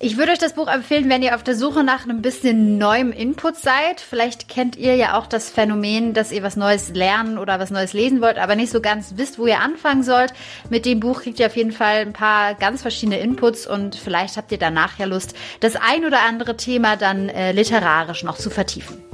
Ich 0.05 0.17
würde 0.17 0.33
euch 0.33 0.39
das 0.39 0.55
Buch 0.55 0.67
empfehlen, 0.67 1.09
wenn 1.09 1.23
ihr 1.23 1.37
auf 1.37 1.45
der 1.45 1.55
Suche 1.55 1.85
nach 1.85 2.03
einem 2.03 2.23
bisschen 2.23 2.77
neuem 2.77 3.13
Input 3.13 3.55
seid. 3.55 4.01
Vielleicht 4.01 4.49
kennt 4.49 4.75
ihr 4.75 4.97
ja 4.97 5.17
auch 5.17 5.29
das 5.29 5.49
Phänomen, 5.49 6.13
dass 6.13 6.33
ihr 6.33 6.43
was 6.43 6.57
Neues 6.57 6.89
lernen 6.89 7.39
oder 7.39 7.61
was 7.61 7.71
Neues 7.71 7.93
lesen 7.93 8.21
wollt, 8.21 8.37
aber 8.37 8.57
nicht 8.57 8.73
so 8.73 8.81
ganz 8.81 9.13
wisst, 9.15 9.39
wo 9.39 9.47
ihr 9.47 9.61
anfangen 9.61 10.03
sollt. 10.03 10.35
Mit 10.71 10.87
dem 10.87 10.99
Buch 10.99 11.23
kriegt 11.23 11.39
ihr 11.39 11.47
auf 11.47 11.55
jeden 11.55 11.71
Fall 11.71 11.99
ein 11.99 12.13
paar 12.13 12.55
ganz 12.55 12.83
verschiedene 12.83 13.21
Inputs 13.21 13.65
und 13.65 13.95
vielleicht 13.95 14.37
habt 14.37 14.51
ihr 14.51 14.59
danach 14.59 14.99
ja 14.99 15.07
Lust, 15.07 15.37
das 15.61 15.77
ein 15.77 16.05
oder 16.05 16.23
andere 16.23 16.57
Thema 16.57 16.97
dann 16.97 17.29
äh, 17.29 17.53
literarisch 17.53 18.25
noch 18.25 18.39
zu 18.39 18.51
vertiefen. 18.51 19.12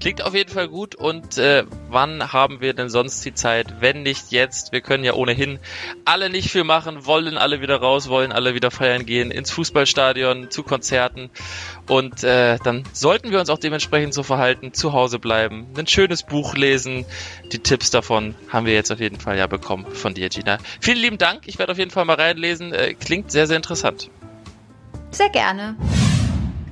Klingt 0.00 0.22
auf 0.22 0.34
jeden 0.34 0.52
Fall 0.52 0.68
gut. 0.68 0.94
Und 0.94 1.38
äh, 1.38 1.64
wann 1.88 2.32
haben 2.32 2.60
wir 2.60 2.72
denn 2.72 2.88
sonst 2.88 3.24
die 3.24 3.34
Zeit, 3.34 3.80
wenn 3.80 4.02
nicht 4.02 4.30
jetzt? 4.30 4.70
Wir 4.70 4.80
können 4.80 5.02
ja 5.02 5.14
ohnehin 5.14 5.58
alle 6.04 6.30
nicht 6.30 6.50
viel 6.50 6.62
machen, 6.64 7.04
wollen 7.04 7.36
alle 7.36 7.60
wieder 7.60 7.76
raus, 7.76 8.08
wollen 8.08 8.30
alle 8.30 8.54
wieder 8.54 8.70
feiern 8.70 9.06
gehen, 9.06 9.30
ins 9.30 9.50
Fußballstadion, 9.50 10.50
zu 10.50 10.62
Konzerten. 10.62 11.30
Und 11.88 12.22
äh, 12.22 12.58
dann 12.62 12.84
sollten 12.92 13.32
wir 13.32 13.40
uns 13.40 13.50
auch 13.50 13.58
dementsprechend 13.58 14.14
so 14.14 14.22
verhalten, 14.22 14.72
zu 14.72 14.92
Hause 14.92 15.18
bleiben, 15.18 15.66
ein 15.76 15.86
schönes 15.86 16.22
Buch 16.22 16.54
lesen. 16.54 17.04
Die 17.52 17.58
Tipps 17.58 17.90
davon 17.90 18.36
haben 18.48 18.66
wir 18.66 18.74
jetzt 18.74 18.92
auf 18.92 19.00
jeden 19.00 19.18
Fall 19.18 19.36
ja 19.36 19.48
bekommen 19.48 19.86
von 19.86 20.14
dir, 20.14 20.28
Gina. 20.28 20.58
Vielen 20.80 20.98
lieben 20.98 21.18
Dank. 21.18 21.42
Ich 21.46 21.58
werde 21.58 21.72
auf 21.72 21.78
jeden 21.78 21.90
Fall 21.90 22.04
mal 22.04 22.16
reinlesen. 22.16 22.72
Äh, 22.72 22.94
klingt 22.94 23.32
sehr, 23.32 23.48
sehr 23.48 23.56
interessant. 23.56 24.10
Sehr 25.10 25.30
gerne 25.30 25.76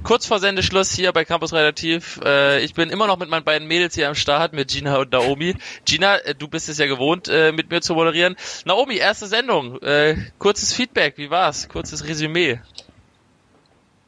kurz 0.06 0.24
vor 0.24 0.38
Sendeschluss 0.38 0.92
hier 0.92 1.12
bei 1.12 1.24
Campus 1.24 1.52
Relativ. 1.52 2.20
Äh, 2.24 2.60
ich 2.60 2.74
bin 2.74 2.90
immer 2.90 3.08
noch 3.08 3.18
mit 3.18 3.28
meinen 3.28 3.44
beiden 3.44 3.66
Mädels 3.66 3.96
hier 3.96 4.08
am 4.08 4.14
Start, 4.14 4.52
mit 4.52 4.68
Gina 4.68 4.98
und 4.98 5.10
Naomi. 5.10 5.56
Gina, 5.84 6.18
äh, 6.18 6.34
du 6.34 6.46
bist 6.46 6.68
es 6.68 6.78
ja 6.78 6.86
gewohnt, 6.86 7.26
äh, 7.26 7.50
mit 7.50 7.70
mir 7.70 7.80
zu 7.80 7.94
moderieren. 7.94 8.36
Naomi, 8.64 8.98
erste 8.98 9.26
Sendung. 9.26 9.82
Äh, 9.82 10.16
kurzes 10.38 10.72
Feedback, 10.72 11.18
wie 11.18 11.28
war's? 11.30 11.68
Kurzes 11.68 12.06
Resümee. 12.06 12.60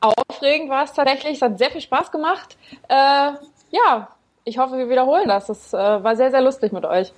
Aufregend 0.00 0.70
war 0.70 0.84
es 0.84 0.92
tatsächlich. 0.92 1.34
Es 1.34 1.42
hat 1.42 1.58
sehr 1.58 1.72
viel 1.72 1.80
Spaß 1.80 2.12
gemacht. 2.12 2.56
Äh, 2.88 3.32
ja, 3.70 4.08
ich 4.44 4.56
hoffe, 4.56 4.78
wir 4.78 4.88
wiederholen 4.88 5.26
das. 5.26 5.48
Es 5.48 5.72
äh, 5.72 5.76
war 5.76 6.14
sehr, 6.14 6.30
sehr 6.30 6.42
lustig 6.42 6.70
mit 6.70 6.84
euch. 6.84 7.12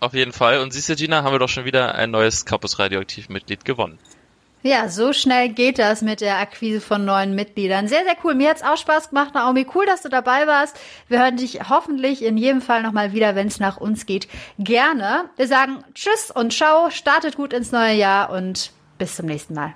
Auf 0.00 0.12
jeden 0.12 0.32
Fall. 0.32 0.58
Und 0.58 0.72
siehst 0.72 0.88
du, 0.88 0.96
Gina, 0.96 1.22
haben 1.22 1.32
wir 1.32 1.38
doch 1.38 1.48
schon 1.48 1.64
wieder 1.64 1.94
ein 1.94 2.10
neues 2.10 2.44
Campus 2.44 2.80
Radioaktiv 2.80 3.28
Mitglied 3.28 3.64
gewonnen. 3.64 4.00
Ja, 4.66 4.88
so 4.88 5.12
schnell 5.12 5.50
geht 5.50 5.78
das 5.78 6.02
mit 6.02 6.20
der 6.20 6.38
Akquise 6.38 6.80
von 6.80 7.04
neuen 7.04 7.36
Mitgliedern. 7.36 7.86
Sehr, 7.86 8.02
sehr 8.02 8.16
cool. 8.24 8.34
Mir 8.34 8.50
hat's 8.50 8.64
auch 8.64 8.76
Spaß 8.76 9.10
gemacht, 9.10 9.32
Naomi. 9.32 9.64
Cool, 9.72 9.86
dass 9.86 10.02
du 10.02 10.08
dabei 10.08 10.48
warst. 10.48 10.76
Wir 11.06 11.20
hören 11.20 11.36
dich 11.36 11.68
hoffentlich 11.68 12.24
in 12.24 12.36
jedem 12.36 12.60
Fall 12.60 12.82
nochmal 12.82 13.12
wieder, 13.12 13.36
wenn 13.36 13.46
es 13.46 13.60
nach 13.60 13.76
uns 13.76 14.06
geht. 14.06 14.26
Gerne. 14.58 15.26
Wir 15.36 15.46
sagen 15.46 15.84
Tschüss 15.94 16.32
und 16.32 16.52
Ciao. 16.52 16.90
Startet 16.90 17.36
gut 17.36 17.52
ins 17.52 17.70
neue 17.70 17.94
Jahr 17.94 18.30
und 18.30 18.72
bis 18.98 19.14
zum 19.14 19.26
nächsten 19.26 19.54
Mal. 19.54 19.74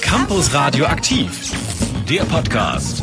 Campus 0.00 0.54
Radio 0.54 0.86
aktiv. 0.86 1.52
Der 2.08 2.24
Podcast. 2.24 3.02